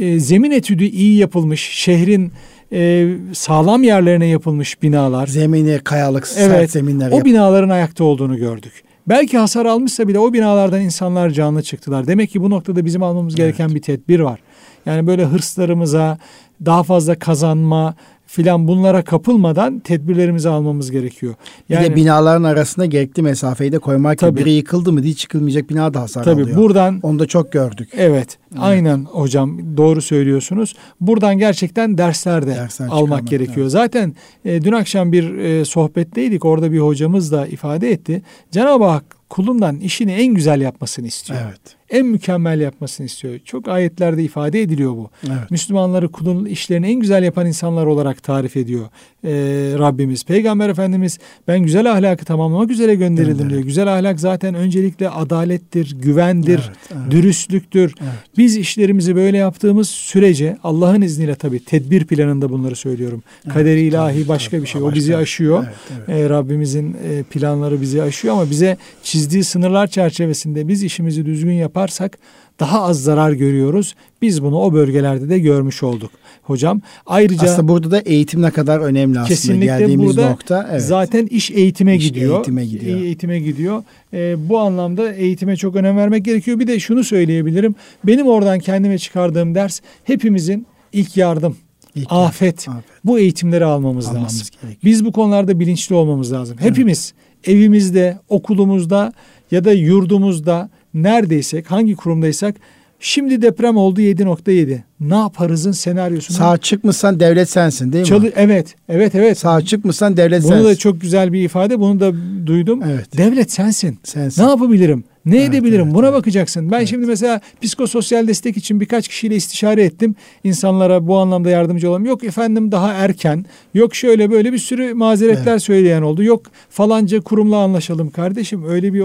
[0.00, 2.32] e, zemin etüdü iyi yapılmış, şehrin
[2.72, 5.26] e, sağlam yerlerine yapılmış binalar.
[5.26, 8.72] Zemini kayalık, sert Evet, zeminler o yap- binaların ayakta olduğunu gördük.
[9.06, 12.06] Belki hasar almışsa bile o binalardan insanlar canlı çıktılar.
[12.06, 14.40] Demek ki bu noktada bizim almamız gereken bir tedbir var.
[14.86, 16.18] Yani böyle hırslarımıza,
[16.64, 17.94] daha fazla kazanma
[18.32, 21.34] filan bunlara kapılmadan tedbirlerimizi almamız gerekiyor.
[21.70, 24.30] Bir Yani de binaların arasında gerekli mesafeyi de koymak Tabii.
[24.30, 24.40] gibi.
[24.40, 26.56] Biri yıkıldı mı diye çıkılmayacak bina da hasar tabii alıyor.
[26.56, 27.88] buradan Onu da çok gördük.
[27.96, 30.74] Evet, aynen hocam doğru söylüyorsunuz.
[31.00, 33.68] Buradan gerçekten dersler de Dersler almak gerekiyor.
[33.68, 34.14] Zaten
[34.44, 36.44] e, dün akşam bir e, sohbetteydik.
[36.44, 38.22] Orada bir hocamız da ifade etti.
[38.50, 41.40] Cenab-ı Hak kulundan işini en güzel yapmasını istiyor.
[41.46, 41.60] Evet.
[41.92, 43.38] En mükemmel yapmasını istiyor.
[43.44, 45.10] Çok ayetlerde ifade ediliyor bu.
[45.26, 45.50] Evet.
[45.50, 48.84] Müslümanları kulun işlerini en güzel yapan insanlar olarak tarif ediyor
[49.24, 49.30] e,
[49.78, 50.24] Rabbimiz.
[50.24, 51.18] Peygamber Efendimiz
[51.48, 53.50] ben güzel ahlakı tamamlamak üzere gönderildim Gönderildim.
[53.50, 53.62] diyor.
[53.62, 57.10] Güzel ahlak zaten öncelikle adalettir, güvendir, Evet, evet.
[57.10, 57.94] dürüstlüktür.
[58.00, 58.12] Evet.
[58.38, 63.22] Biz işlerimizi böyle yaptığımız sürece Allah'ın izniyle tabii tedbir planında bunları söylüyorum.
[63.48, 64.82] Kaderi ilahi tabii, başka tabii, bir şey.
[64.82, 65.64] o bizi aşıyor.
[65.64, 65.74] Evet,
[66.08, 66.20] evet.
[66.20, 72.18] Ee, Rabbimizin e, planları bizi aşıyor ama bize çizdiği sınırlar çerçevesinde biz işimizi düzgün yaparsak
[72.60, 73.94] daha az zarar görüyoruz.
[74.22, 76.10] Biz bunu o bölgelerde de görmüş olduk
[76.42, 76.80] hocam.
[77.06, 79.28] Ayrıca Aslında burada da eğitim ne kadar önemli aslında.
[79.28, 80.68] Kesinlikle Geldiğimiz burada nokta.
[80.70, 80.82] Evet.
[80.82, 82.34] Zaten iş eğitime İş gidiyor.
[82.36, 83.00] eğitime gidiyor.
[83.00, 83.82] Eğitime gidiyor.
[84.12, 86.58] Ee, bu anlamda eğitime çok önem vermek gerekiyor.
[86.58, 87.74] Bir de şunu söyleyebilirim.
[88.04, 91.56] Benim oradan kendime çıkardığım ders hepimizin ilk yardım,
[91.94, 92.84] İlk afet, Afet.
[93.04, 94.46] bu eğitimleri almamız, Almamız lazım.
[94.62, 94.80] gerekiyor.
[94.84, 96.56] Biz bu konularda bilinçli olmamız lazım.
[96.60, 97.14] Hepimiz
[97.44, 99.12] evimizde, okulumuzda
[99.50, 102.54] ya da yurdumuzda neredeysek, hangi kurumdaysak
[103.00, 104.78] şimdi deprem oldu 7.7.
[105.00, 108.08] Ne yaparızın senaryosunu Sağ çıkmışsan devlet sensin değil mi?
[108.08, 109.38] Çalı- evet, evet, evet.
[109.38, 110.64] Sağ çıkmışsan devlet Bunu sensin.
[110.68, 111.80] da çok güzel bir ifade.
[111.80, 112.12] Bunu da
[112.46, 112.80] duydum.
[112.90, 113.16] Evet.
[113.18, 113.98] Devlet sensin.
[114.04, 114.42] sensin.
[114.42, 115.04] Ne yapabilirim?
[115.26, 115.84] Ne Evet, edebilirim?
[115.84, 116.16] evet, Buna evet.
[116.18, 116.70] bakacaksın.
[116.70, 116.88] Ben Evet.
[116.88, 120.14] şimdi mesela psikososyal destek için birkaç kişiyle istişare ettim.
[120.44, 122.04] İnsanlara bu anlamda yardımcı olalım.
[122.06, 123.44] Yok efendim daha erken.
[123.74, 126.22] Yok şöyle böyle bir sürü mazeretler söyleyen oldu.
[126.22, 128.64] Yok falanca kurumla anlaşalım kardeşim.
[128.68, 129.04] Öyle bir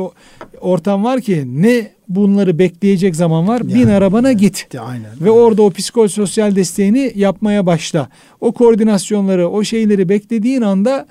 [0.62, 3.68] ortam var ki ne bunları bekleyecek zaman var.
[3.68, 4.68] Bin Yani, arabana git.
[4.80, 5.12] Aynen.
[5.22, 8.10] Ve orada o psikososyal desteğini yapmaya başla.
[8.42, 11.06] O koordinasyonları, o şeyleri beklediğin anda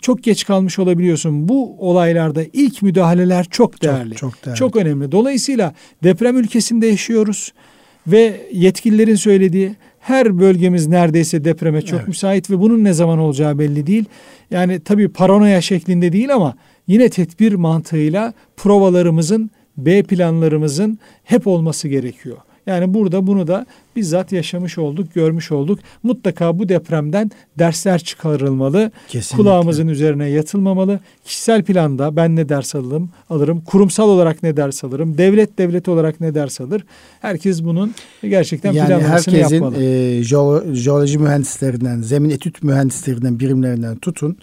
[0.00, 1.48] çok geç kalmış olabiliyorsun.
[1.48, 4.14] Bu olaylarda ilk müdahaleler çok değerli.
[4.14, 4.58] çok değerli.
[4.58, 5.12] Çok önemli.
[5.12, 7.52] Dolayısıyla deprem ülkesinde yaşıyoruz
[8.06, 12.08] ve yetkililerin söylediği her bölgemiz neredeyse depreme çok Evet.
[12.08, 14.04] müsait ve bunun ne zaman olacağı belli değil.
[14.50, 16.56] Yani tabii paranoya şeklinde değil ama
[16.86, 22.36] yine tedbir mantığıyla provalarımızın, B planlarımızın hep olması gerekiyor.
[22.66, 25.78] Yani burada bunu da bizzat yaşamış olduk, görmüş olduk.
[26.02, 28.90] Mutlaka bu depremden dersler çıkarılmalı.
[29.08, 29.36] Kesinlikle.
[29.36, 31.00] Kulağımızın üzerine yatılmamalı.
[31.24, 33.60] Kişisel planda ben ne ders alırım, alırım.
[33.60, 35.18] Kurumsal olarak ne ders alırım.
[35.18, 36.84] Devlet devlet olarak ne ders alır.
[37.20, 39.76] Herkes bunun gerçekten yani planlamasını herkesin yapmalı.
[40.22, 44.36] jeolo- jeoloji mühendislerinden, zemin etüt mühendislerinden, birimlerinden tutun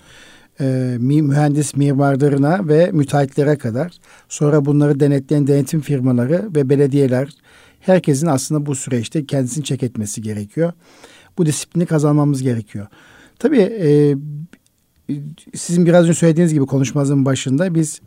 [0.59, 3.91] e, mühendis mimarlarına ve müteahhitlere kadar
[4.29, 7.29] sonra bunları denetleyen denetim firmaları ve belediyeler
[7.85, 10.73] herkesin aslında bu süreçte kendisini çek etmesi gerekiyor.
[11.37, 12.87] Bu disiplini kazanmamız gerekiyor.
[13.39, 14.15] Tabii e,
[15.55, 18.01] sizin biraz önce söylediğiniz gibi konuşmamızın başında biz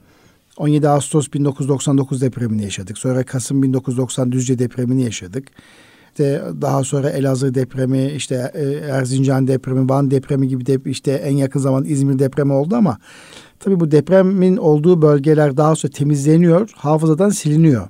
[0.57, 2.99] 17 Ağustos 1999 depremini yaşadık.
[2.99, 5.49] Sonra Kasım 1990 Düzce depremini yaşadık.
[6.09, 11.37] İşte daha sonra Elazığ depremi, işte e, Erzincan depremi, Van depremi gibi de işte en
[11.37, 12.99] yakın zaman İzmir depremi oldu ama
[13.61, 17.89] tabii bu depremin olduğu bölgeler daha sonra temizleniyor, hafızadan siliniyor.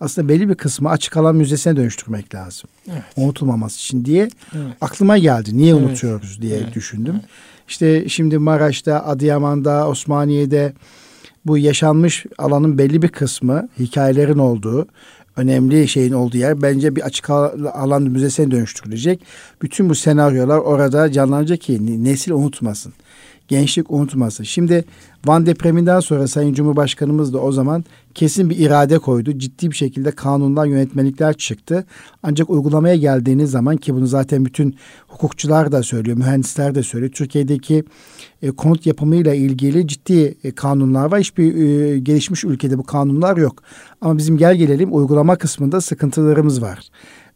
[0.00, 2.70] Aslında belli bir kısmı açık alan müzesine dönüştürmek lazım.
[2.92, 3.02] Evet.
[3.16, 4.76] Unutulmaması için diye Evet.
[4.80, 5.50] aklıma geldi.
[5.56, 5.82] Niye Evet.
[5.82, 6.74] unutuyoruz diye Evet.
[6.74, 7.20] düşündüm.
[7.68, 10.72] İşte şimdi Maraş'ta, Adıyaman'da, Osmaniye'de
[11.46, 14.86] bu yaşanmış alanın belli bir kısmı hikayelerin olduğu,
[15.36, 19.20] önemli şeyin olduğu yer bence bir açık al- alan müzesine dönüştürülecek.
[19.62, 22.92] Bütün bu senaryolar orada canlanacak ki nesil unutmasın.
[23.50, 24.44] Gençlik unutmasın.
[24.44, 24.84] Şimdi
[25.26, 27.84] Van depreminden sonra Sayın Cumhurbaşkanımız da o zaman
[28.14, 29.38] kesin bir irade koydu.
[29.38, 31.84] Ciddi bir şekilde kanundan yönetmelikler çıktı.
[32.22, 34.76] Ancak uygulamaya geldiğiniz zaman ki bunu zaten bütün
[35.08, 37.12] hukukçular da söylüyor, mühendisler de söylüyor.
[37.12, 37.84] Türkiye'deki
[38.42, 41.20] e, konut yapımıyla ilgili ciddi e, kanunlar var.
[41.20, 43.62] Hiçbir e, gelişmiş ülkede bu kanunlar yok.
[44.00, 46.88] Ama bizim gel gelelim uygulama kısmında sıkıntılarımız var.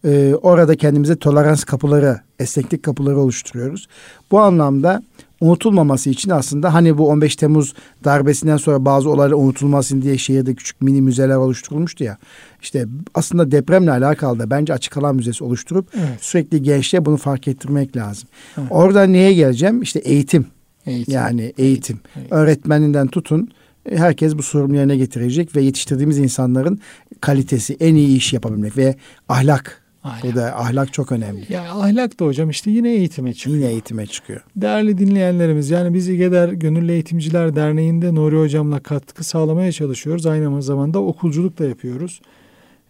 [0.05, 3.89] E, orada kendimize tolerans kapıları, esneklik kapıları oluşturuyoruz.
[4.31, 5.03] Bu anlamda
[5.45, 7.75] unutulmaması için aslında hani bu 15 Temmuz
[8.05, 12.19] darbesinden sonra bazı olaylar unutulmasın diye şehirde küçük mini müzeler oluşturulmuştu ya.
[12.63, 16.19] İşte aslında depremle alakalı da bence açık alan müzesi oluşturup evet.
[16.21, 18.29] sürekli gençliğe bunu fark ettirmek lazım.
[18.59, 18.69] Evet.
[18.71, 19.83] Orada neye geleceğim?
[19.83, 20.47] İşte eğitim.
[20.87, 21.15] eğitim.
[21.15, 21.65] Yani eğitim.
[21.65, 22.01] eğitim.
[22.17, 22.37] eğitim.
[22.37, 23.49] Öğretmeninden tutun
[23.91, 26.81] herkes bu sorumlu yerine getirecek ve yetiştirdiğimiz insanların
[27.21, 28.95] kalitesi, en iyi iş yapabilmek ve
[29.29, 30.25] ahlak Ahlak.
[30.25, 31.53] Bu da ahlak çok önemli.
[31.53, 33.57] Ya ahlak da hocam işte yine eğitime çıkıyor.
[33.57, 34.41] Yine eğitime çıkıyor.
[34.57, 40.27] Değerli dinleyenlerimiz yani biz İGEDER Gönüllü Eğitimciler Derneği'nde Nuri Hocam'la katkı sağlamaya çalışıyoruz.
[40.27, 42.21] Aynı zamanda okulculuk da yapıyoruz.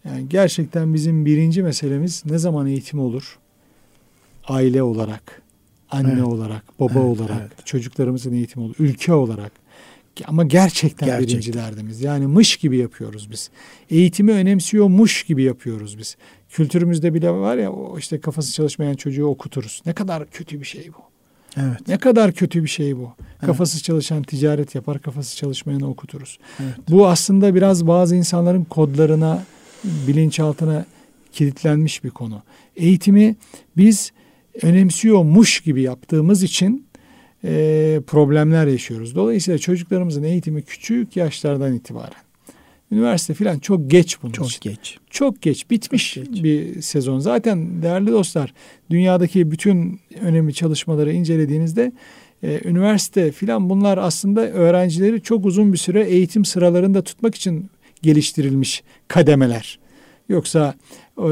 [0.05, 3.39] Yani gerçekten bizim birinci meselemiz ne zaman eğitim olur?
[4.47, 5.41] Aile olarak,
[5.91, 6.23] anne evet.
[6.23, 7.65] olarak, baba evet, olarak, evet.
[7.65, 9.51] çocuklarımızın eğitimi olur, ülke olarak.
[10.25, 12.01] Ama gerçekten, gerçekten birinci derdimiz.
[12.01, 13.49] Yani mış gibi yapıyoruz biz.
[13.89, 16.17] Eğitimi önemsiyormuş gibi yapıyoruz biz.
[16.55, 19.81] Kültürümüzde bile var ya o işte kafası çalışmayan çocuğu okuturuz.
[19.85, 21.01] Ne kadar kötü bir şey bu.
[21.57, 21.87] Evet.
[21.87, 23.11] Ne kadar kötü bir şey bu.
[23.19, 23.45] Evet.
[23.45, 26.39] Kafası çalışan ticaret yapar, kafası çalışmayanı okuturuz.
[26.59, 26.73] Evet.
[26.89, 29.43] Bu aslında biraz bazı insanların kodlarına,
[29.83, 30.85] bilinçaltına
[31.31, 32.41] kilitlenmiş bir konu.
[32.75, 33.35] Eğitimi
[33.77, 34.11] biz
[34.61, 36.87] önemsiyormuş gibi yaptığımız için
[37.43, 39.15] e, problemler yaşıyoruz.
[39.15, 42.24] Dolayısıyla çocuklarımızın eğitimi küçük yaşlardan itibaren
[42.91, 44.69] Üniversite falan çok geç bunun çok için.
[44.69, 44.97] geç.
[45.09, 45.69] Çok geç.
[45.69, 46.43] Bitmiş çok geç.
[46.43, 47.19] bir sezon.
[47.19, 48.53] Zaten değerli dostlar
[48.89, 51.91] dünyadaki bütün önemli çalışmaları incelediğinizde
[52.43, 57.69] e, üniversite filan bunlar aslında öğrencileri çok uzun bir süre eğitim sıralarında tutmak için
[58.01, 59.79] geliştirilmiş kademeler.
[60.29, 60.75] Yoksa
[61.19, 61.29] e,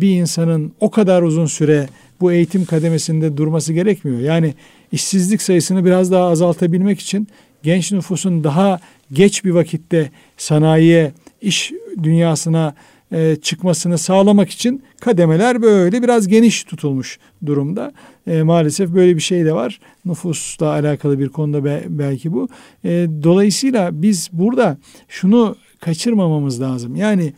[0.00, 1.88] bir insanın o kadar uzun süre
[2.20, 4.20] bu eğitim kademesinde durması gerekmiyor.
[4.20, 4.54] Yani
[4.92, 7.28] işsizlik sayısını biraz daha azaltabilmek için
[7.62, 8.80] genç nüfusun daha
[9.12, 12.74] geç bir vakitte sanayiye, iş dünyasına
[13.12, 17.92] e, çıkmasını sağlamak için kademeler böyle biraz geniş tutulmuş durumda.
[18.26, 19.80] E, maalesef böyle bir şey de var.
[20.04, 22.48] Nüfusla alakalı bir konuda be, belki bu.
[22.84, 22.90] E,
[23.22, 24.78] dolayısıyla biz burada
[25.08, 26.96] şunu kaçırmamamız lazım.
[26.96, 27.32] Yani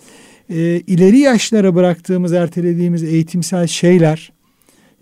[0.51, 0.57] e,
[0.87, 4.33] ileri yaşlara bıraktığımız, ertelediğimiz eğitimsel şeyler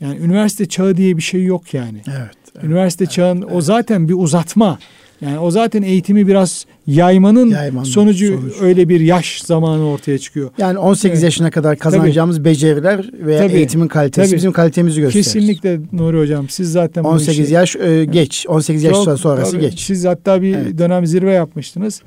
[0.00, 2.02] yani üniversite çağı diye bir şey yok yani.
[2.06, 2.36] Evet.
[2.54, 3.52] evet üniversite evet, çağın evet.
[3.52, 4.78] o zaten bir uzatma.
[5.20, 8.54] Yani o zaten eğitimi biraz yaymanın, yaymanın sonucu sonuç.
[8.60, 10.50] öyle bir yaş zamanı ortaya çıkıyor.
[10.58, 11.24] Yani 18 evet.
[11.24, 12.44] yaşına kadar kazanacağımız tabii.
[12.44, 13.52] beceriler veya tabii.
[13.52, 14.36] eğitimin kalitesi tabii.
[14.36, 15.24] bizim kalitemizi gösterir.
[15.24, 16.48] Kesinlikle Nuri Hocam.
[16.48, 18.46] Siz zaten 18 işi, yaş e, geç.
[18.48, 19.60] 18 yaş çok, sonrası tabii.
[19.60, 19.80] geç.
[19.80, 20.78] Siz hatta bir evet.
[20.78, 22.02] dönem zirve yapmıştınız.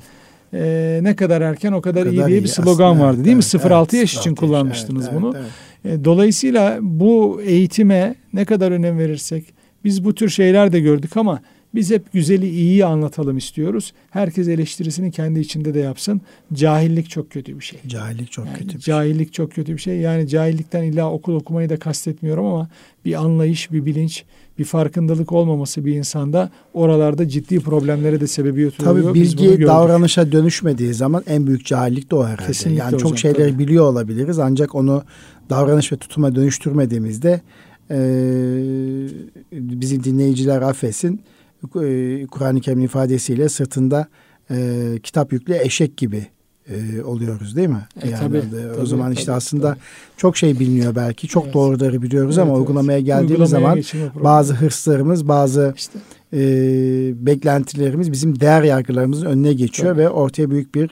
[0.54, 3.04] Ee, ne kadar erken o kadar, o kadar iyi diye iyi bir slogan aslında.
[3.04, 3.60] vardı değil evet, mi?
[3.60, 5.34] 0-6 evet, yaş için kullanmıştınız evet, bunu.
[5.36, 5.50] Evet,
[5.84, 6.04] evet.
[6.04, 9.44] Dolayısıyla bu eğitime ne kadar önem verirsek
[9.84, 11.40] biz bu tür şeyler de gördük ama
[11.74, 13.92] biz hep güzeli iyiyi anlatalım istiyoruz.
[14.10, 16.20] Herkes eleştirisini kendi içinde de yapsın.
[16.52, 17.80] Cahillik çok kötü bir şey.
[17.86, 18.80] Cahillik çok yani kötü bir şey.
[18.80, 19.98] Cahillik çok kötü bir şey.
[19.98, 22.68] Yani cahillikten illa okul okumayı da kastetmiyorum ama
[23.04, 24.24] bir anlayış, bir bilinç,
[24.58, 29.04] bir farkındalık olmaması bir insanda oralarda ciddi problemlere de sebebiyet oluyor.
[29.04, 32.46] Tabii bilgi davranışa dönüşmediği zaman en büyük cahillik de o herhalde.
[32.46, 33.58] Kesinlikle yani hocam, çok şeyleri tabii.
[33.58, 35.02] biliyor olabiliriz ancak onu
[35.50, 37.40] davranış ve tutuma dönüştürmediğimizde
[37.90, 37.98] e,
[39.52, 41.20] bizi dinleyiciler affetsin
[42.30, 44.08] Kur'an-ı Kerim'in ifadesiyle sırtında
[44.50, 46.26] e, kitap yüklü eşek gibi
[46.68, 47.86] e, oluyoruz değil mi?
[48.02, 48.42] E, yani tabii,
[48.72, 49.80] o tabii, zaman tabii, işte aslında tabii.
[50.16, 51.28] çok şey biliniyor belki.
[51.28, 51.54] Çok evet.
[51.54, 52.60] doğruları biliyoruz evet, ama evet.
[52.60, 55.98] uygulamaya geldiğimiz Uygulamaya zaman bazı hırslarımız, bazı işte.
[56.32, 56.40] e,
[57.26, 60.02] beklentilerimiz bizim değer yargılarımızın önüne geçiyor tabii.
[60.02, 60.90] ve ortaya büyük bir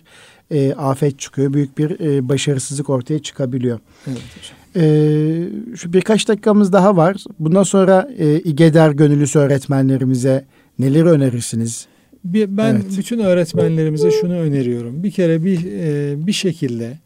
[0.51, 1.53] e, afet çıkıyor.
[1.53, 3.79] Büyük bir e, başarısızlık ortaya çıkabiliyor.
[4.07, 4.59] Evet hocam.
[4.77, 7.25] Ee, şu birkaç dakikamız daha var.
[7.39, 10.45] Bundan sonra e, İGEDER gönüllüsü öğretmenlerimize
[10.79, 11.87] neleri önerirsiniz?
[12.25, 12.99] Bir, ben evet.
[12.99, 15.03] bütün öğretmenlerimize şunu öneriyorum.
[15.03, 16.99] Bir kere bir e, bir şekilde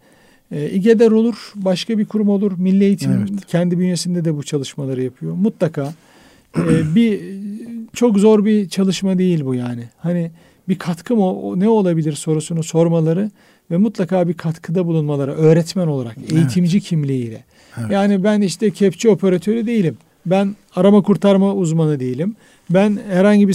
[0.53, 2.53] e, İGEDER olur, başka bir kurum olur.
[2.59, 3.47] Milli Eğitim evet.
[3.47, 5.35] kendi bünyesinde de bu çalışmaları yapıyor.
[5.35, 5.95] Mutlaka
[6.59, 7.21] e, bir
[7.93, 9.85] çok zor bir çalışma değil bu yani.
[9.99, 10.31] Hani
[10.69, 13.31] bir katkı mı o, ne olabilir sorusunu sormaları
[13.71, 16.89] ve mutlaka bir katkıda bulunmaları öğretmen olarak, eğitimci evet.
[16.89, 17.45] kimliğiyle.
[17.81, 17.91] Evet.
[17.91, 19.97] Yani ben işte kepçe operatörü değilim.
[20.27, 22.37] Ben arama kurtarma uzmanı değilim.
[22.75, 23.53] Ben herhangi bir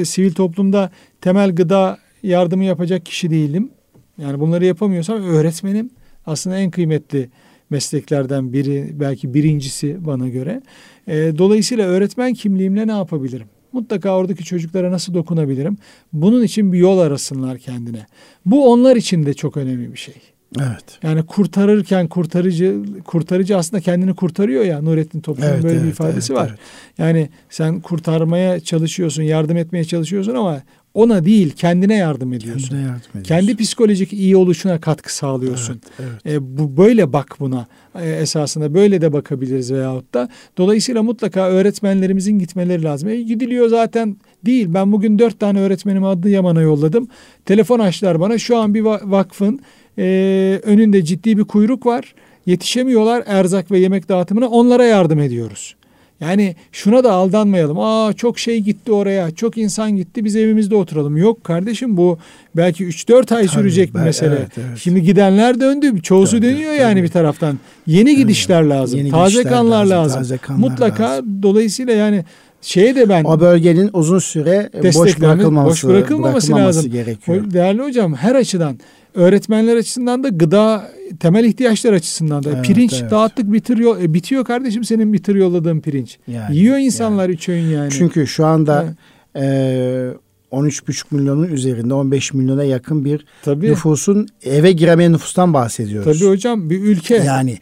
[0.00, 0.90] e, sivil toplumda
[1.20, 3.70] temel gıda yardımı yapacak kişi değilim.
[4.18, 5.90] Yani bunları yapamıyorsam öğretmenim
[6.26, 7.30] aslında en kıymetli
[7.70, 10.62] mesleklerden biri belki birincisi bana göre.
[11.06, 13.46] E, dolayısıyla öğretmen kimliğimle ne yapabilirim?
[13.72, 15.78] Mutlaka oradaki çocuklara nasıl dokunabilirim?
[16.12, 18.06] Bunun için bir yol arasınlar kendine.
[18.46, 20.14] Bu onlar için de çok önemli bir şey.
[20.58, 20.84] Evet.
[21.02, 26.32] Yani kurtarırken kurtarıcı kurtarıcı aslında kendini kurtarıyor ya Nurettin Topçu'nun Evet, böyle bir evet, ifadesi
[26.32, 26.48] evet, var.
[26.48, 26.58] evet.
[26.98, 30.62] Yani sen kurtarmaya çalışıyorsun, yardım etmeye çalışıyorsun ama
[30.94, 32.68] ona değil kendine yardım ediyorsun.
[32.68, 33.28] Kendine yardım ediyorsun.
[33.28, 35.80] Kendi psikolojik iyi oluşuna katkı sağlıyorsun.
[36.00, 36.36] Evet, evet.
[36.36, 37.66] E, bu böyle bak buna
[38.00, 40.28] E, esasında böyle de bakabiliriz veyahut da
[40.58, 43.08] dolayısıyla mutlaka öğretmenlerimizin gitmeleri lazım.
[43.08, 44.66] E, gidiliyor zaten değil.
[44.74, 47.08] Ben bugün dört tane öğretmenimi Adıyaman'a yolladım.
[47.44, 48.38] Telefon açtılar bana.
[48.38, 49.60] Şu an bir va- vakfın
[49.98, 52.14] e, önünde ciddi bir kuyruk var.
[52.46, 54.48] Yetişemiyorlar erzak ve yemek dağıtımına.
[54.48, 55.74] Onlara yardım ediyoruz.
[56.20, 57.78] Yani şuna da aldanmayalım.
[57.80, 59.30] Aa çok şey gitti oraya.
[59.30, 60.24] Çok insan gitti.
[60.24, 61.16] Biz evimizde oturalım.
[61.16, 62.18] Yok kardeşim bu
[62.56, 64.34] belki 3-4 ay sürecek bir ben- mesele.
[64.34, 64.78] evet, evet.
[64.78, 66.02] Şimdi gidenler döndü.
[66.02, 66.82] Çoğusu Döndü, dönüyor tabii.
[66.82, 67.58] yani bir taraftan.
[67.86, 68.98] Yeni gidişler lazım.
[68.98, 70.18] Yeni taze gidişler kanlar lazım, lazım.
[70.18, 71.42] taze kanlar Mutlaka lazım.
[71.42, 72.24] dolayısıyla yani
[72.62, 76.92] şeye de ben O bölgenin uzun süre boş bırakılmaması, boş bırakılmaması lazım.
[76.92, 77.50] gerekiyor.
[77.52, 78.78] Değerli hocam her açıdan
[79.14, 80.90] öğretmenler açısından da gıda
[81.20, 83.10] temel ihtiyaçlar açısından da Evet, pirinç evet.
[83.10, 86.18] dağıttık bitir yol, e, bitiyor kardeşim senin bitir yolladığın pirinç.
[86.28, 87.90] Yani, Yiyor insanlar üç öğün yani.
[87.90, 88.94] Çünkü şu anda
[89.34, 89.44] Evet.
[89.44, 96.18] e, 13,5 milyonun üzerinde 15 milyona yakın bir tabii nüfusun eve giremeyen nüfustan bahsediyoruz.
[96.18, 97.58] tabii hocam bir ülke Yani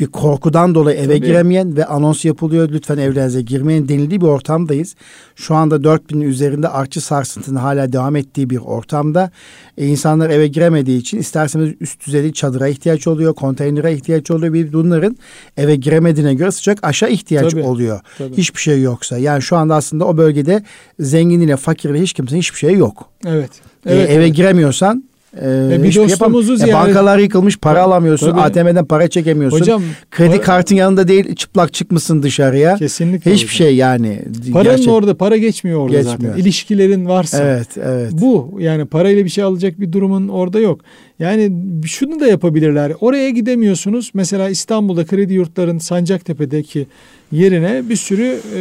[0.00, 1.26] bir korkudan dolayı eve Tabii.
[1.26, 4.94] giremeyen ve anons yapılıyor lütfen evlerinize girmeyin denildiği bir ortamdayız.
[5.36, 9.30] Şu anda 4000'in üzerinde artçı sarsıntının hala devam ettiği bir ortamda
[9.78, 14.52] e, insanlar eve giremediği için isterseniz üst düzeyli çadıra ihtiyaç oluyor, konteynere ihtiyaç oluyor.
[14.52, 15.16] Bir bunların
[15.56, 17.62] eve giremediğine göre sıcak aşağı ihtiyaç Tabii.
[17.62, 18.00] oluyor.
[18.18, 18.36] Tabii.
[18.36, 19.18] Hiçbir şey yoksa.
[19.18, 20.62] Yani şu anda aslında o bölgede
[21.00, 23.08] zengin ile fakir ile hiç kimsenin hiçbir şey yok.
[23.26, 23.50] evet.
[23.86, 24.10] E, Evet.
[24.10, 24.36] eve evet.
[24.36, 25.04] giremiyorsan
[25.36, 28.30] e, bir dostumuzu ziyaret- bankalar yıkılmış para alamıyorsun.
[28.30, 28.40] Tabii.
[28.40, 29.60] ATM'den para çekemiyorsun.
[29.60, 32.76] Hocam Kredi pa- kartın yanında değil çıplak çıkmışsın dışarıya.
[32.76, 33.56] kesinlikle Hiçbir hocam.
[33.56, 34.22] şey yani.
[34.52, 36.18] Paranın Gerçek- orada para geçmiyor orada Geçmiyor.
[36.20, 36.42] zaten.
[36.42, 37.44] İlişkilerin varsa.
[37.44, 38.12] Evet, evet.
[38.12, 40.80] Bu yani parayla bir şey alacak bir durumun orada yok.
[41.18, 41.52] Yani
[41.86, 42.92] şunu da yapabilirler.
[43.00, 44.10] Oraya gidemiyorsunuz.
[44.14, 46.86] Mesela İstanbul'da kredi yurtların Sancaktepe'deki
[47.32, 48.22] yerine bir sürü
[48.56, 48.60] e,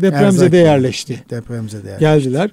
[0.00, 0.66] depremzede Erzak.
[0.72, 1.22] yerleşti.
[1.30, 1.96] Depremize de.
[2.00, 2.50] Geldiler.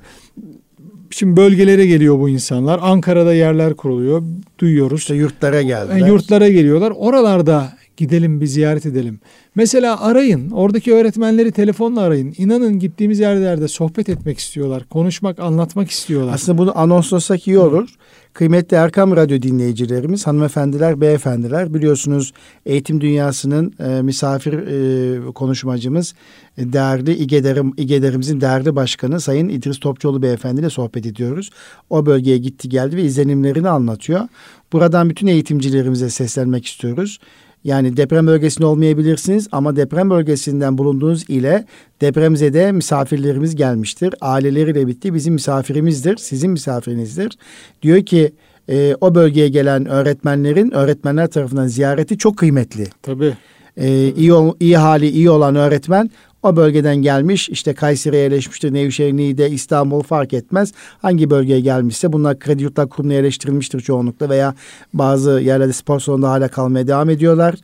[1.18, 2.80] Şimdi bölgelere geliyor bu insanlar.
[2.82, 4.24] Ankara'da yerler kuruluyor.
[4.60, 5.00] Duyuyoruz.
[5.00, 5.98] İşte yurtlara geldiler.
[5.98, 6.94] Yani yurtlara geliyorlar.
[6.96, 9.20] Oralarda gidelim bir ziyaret edelim.
[9.56, 10.52] Mesela arayın.
[10.52, 12.34] Oradaki öğretmenleri telefonla arayın.
[12.38, 14.84] İnanın gittiğimiz yerlerde sohbet etmek istiyorlar.
[14.90, 16.34] Konuşmak, anlatmak istiyorlar.
[16.34, 17.90] Aslında bunu anonslasak iyi olur.
[18.38, 22.34] Kıymetli Erkam Radyo dinleyicilerimiz, hanımefendiler, beyefendiler biliyorsunuz
[22.66, 26.14] eğitim dünyasının e, misafir e, konuşmacımız
[26.58, 31.50] e, değerli İGEDER'im, İGEDER'imizin değerli başkanı Sayın İdris Topçuoğlu beyefendi ile sohbet ediyoruz.
[31.90, 34.28] O bölgeye gitti geldi ve izlenimlerini anlatıyor.
[34.74, 37.20] Buradan bütün eğitimcilerimize seslenmek istiyoruz.
[37.64, 41.66] Yani deprem bölgesinde olmayabilirsiniz ama deprem bölgesinden bulunduğunuz ile
[42.02, 44.16] depremzede misafirlerimiz gelmiştir.
[44.22, 47.38] Aileleriyle bitti bizim misafirimizdir, sizin misafirinizdir.
[47.82, 48.32] Diyor ki
[48.70, 52.88] e, o bölgeye gelen öğretmenlerin öğretmenler tarafından ziyareti çok kıymetli.
[53.04, 53.34] Tabii.
[53.78, 56.10] E, iyi, iyi hali iyi olan öğretmen
[56.48, 60.74] o bölgeden gelmiş işte Kayseri'ye yerleşmiştir, Nevşehir, Niğde, İstanbul fark etmez.
[61.02, 64.56] Hangi bölgeye gelmişse bunlar kredi yurtlar kurumuna yerleştirilmiştir çoğunlukla veya
[64.94, 67.56] bazı yerlerde spor salonunda hala kalmaya devam ediyorlar.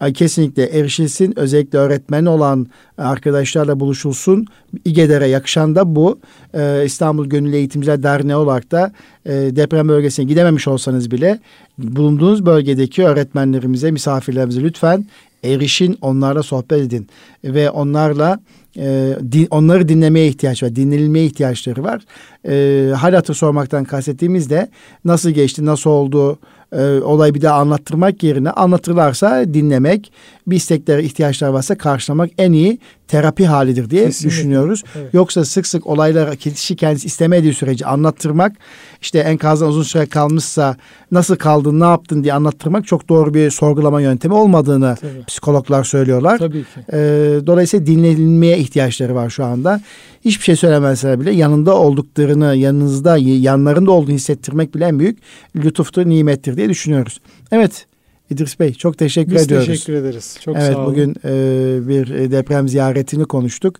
[0.00, 1.38] E, Kesinlikle erişilsin.
[1.38, 2.66] Özellikle öğretmen olan
[2.98, 4.46] arkadaşlarla buluşulsun.
[4.84, 6.18] İGEDER'e yakışan da bu.
[6.54, 8.92] E, İstanbul Gönüllü Eğitimciler Derneği olarak da
[9.26, 11.38] e, deprem bölgesine gidememiş olsanız bile
[11.78, 15.06] bulunduğunuz bölgedeki öğretmenlerimize, misafirlerimize lütfen
[15.44, 17.08] erişin, onlarla sohbet edin
[17.44, 18.40] ve onlarla
[18.76, 22.02] e, din, onları dinlemeye ihtiyaç var, dinlenilmeye ihtiyaçları var.
[22.48, 24.68] E, hal hatır sormaktan kastettiğimiz de
[25.04, 26.38] nasıl geçti, nasıl oldu,
[26.72, 30.12] e, olayı bir daha anlattırmak yerine anlatırlarsa dinlemek,
[30.46, 32.78] bir istekleri, ihtiyaçlar varsa karşılamak en iyi
[33.08, 34.36] terapi halidir diye Kesinlikle.
[34.36, 34.82] düşünüyoruz.
[34.96, 35.14] Evet.
[35.14, 38.52] Yoksa sık sık olaylara kişi kendisi istemediği sürece anlattırmak,
[39.00, 40.76] işte enkazdan uzun süre kalmışsa
[41.10, 45.24] nasıl kaldın, ne yaptın diye anlattırmak çok doğru bir sorgulama yöntemi olmadığını Tabii.
[45.26, 46.38] psikologlar söylüyorlar.
[46.38, 46.80] Tabii ki.
[46.92, 46.98] Ee,
[47.46, 49.80] dolayısıyla dinlenilmeye ihtiyaçları var şu anda.
[50.24, 55.18] Hiçbir şey söylemezler bile yanında olduklarını, yanınızda, yanlarında olduğunu hissettirmek bile en büyük
[55.56, 57.20] lütuftur, nimettir diye düşünüyoruz.
[57.52, 57.86] Evet
[58.32, 59.66] İdris Bey çok teşekkür Biz ediyoruz.
[59.66, 60.36] teşekkür ederiz.
[60.40, 60.86] Çok evet sağ olun.
[60.92, 63.76] bugün e, bir deprem ziyaretini konuştuk.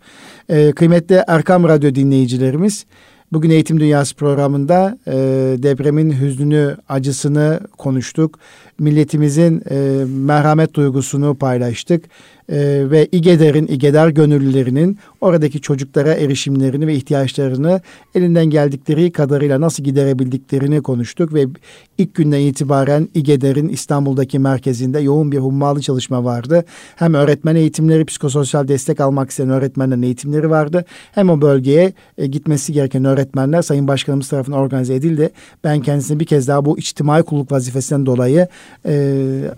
[0.48, 2.86] E, kıymetli Erkam Radyo dinleyicilerimiz
[3.32, 5.12] bugün Eğitim Dünyası programında e,
[5.62, 8.38] depremin hüznünü, acısını konuştuk.
[8.82, 12.04] Milletimizin e, merhamet duygusunu paylaştık.
[12.48, 17.80] E, ve İGEDER'in, İGEDER gönüllülerinin oradaki çocuklara erişimlerini ve ihtiyaçlarını
[18.14, 21.46] elinden geldikleri kadarıyla nasıl giderebildiklerini konuştuk ve
[21.98, 26.64] ilk günden itibaren İGEDER'in İstanbul'daki merkezinde yoğun bir hummalı çalışma vardı.
[26.96, 30.84] Hem öğretmen eğitimleri, psikososyal destek almak isteyen öğretmenlerin eğitimleri vardı.
[31.12, 35.30] Hem o bölgeye e, gitmesi gereken öğretmenler Sayın Başkanımız tarafından organize edildi.
[35.64, 38.48] Ben kendisine bir kez daha bu içtimai kulluk vazifesinden dolayı
[38.86, 38.94] e,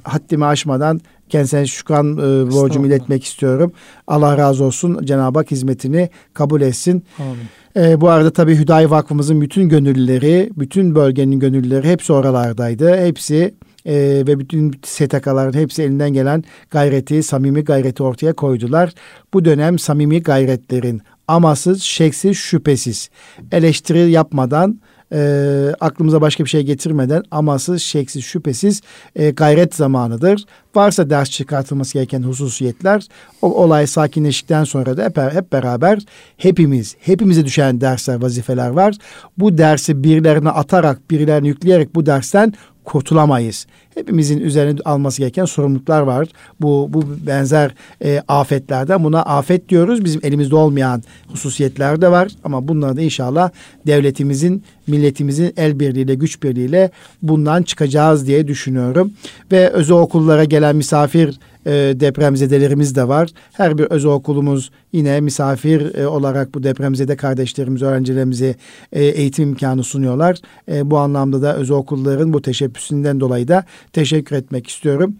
[0.02, 3.72] haddimi aşmadan kendisine şükran e, borcumu iletmek istiyorum.
[4.06, 5.00] Allah razı olsun.
[5.04, 7.04] Cenab-ı Hak hizmetini kabul etsin.
[7.18, 7.88] Amin.
[7.88, 12.96] E, bu arada tabii Hüdayi Vakfımızın bütün gönüllüleri, bütün bölgenin gönüllüleri hepsi oralardaydı.
[12.96, 13.54] Hepsi
[13.86, 13.94] e,
[14.26, 18.92] ve bütün STK'ların hepsi elinden gelen gayreti, samimi gayreti ortaya koydular.
[19.34, 23.10] Bu dönem samimi gayretlerin amasız, şeksiz, şüphesiz
[23.52, 24.80] eleştiri yapmadan
[25.14, 28.80] e, aklımıza başka bir şey getirmeden amasız, şeksiz, şüphesiz
[29.16, 30.44] e, gayret zamanıdır.
[30.74, 33.06] Varsa ders çıkartılması gereken hususiyetler
[33.42, 35.98] o olay sakinleştikten sonra da hep, hep beraber
[36.36, 38.94] hepimiz, hepimize düşen dersler, vazifeler var.
[39.38, 42.52] Bu dersi birilerine atarak, birilerine yükleyerek bu dersten
[42.84, 43.66] kurtulamayız.
[43.94, 46.28] Hepimizin üzerine alması gereken sorumluluklar var.
[46.60, 47.74] Bu bu benzer
[48.04, 50.04] e, afetlerden buna afet diyoruz.
[50.04, 53.50] Bizim elimizde olmayan hususiyetler de var ama bunları da inşallah
[53.86, 56.90] devletimizin, milletimizin el birliğiyle, güç birliğiyle
[57.22, 59.12] bundan çıkacağız diye düşünüyorum.
[59.52, 63.28] Ve özel okullara gelen misafir e, depremzedelerimiz de var.
[63.52, 68.54] Her bir özel okulumuz yine misafir e, olarak bu depremzede kardeşlerimiz, öğrencilerimize
[68.92, 70.36] e, eğitim imkanı sunuyorlar.
[70.68, 75.16] E, bu anlamda da özel okulların bu teşebbüsünden dolayı da teşekkür etmek istiyorum.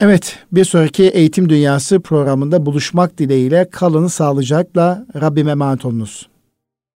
[0.00, 6.31] Evet bir sonraki Eğitim Dünyası programında buluşmak dileğiyle kalın sağlıcakla Rabbime emanet olunuz.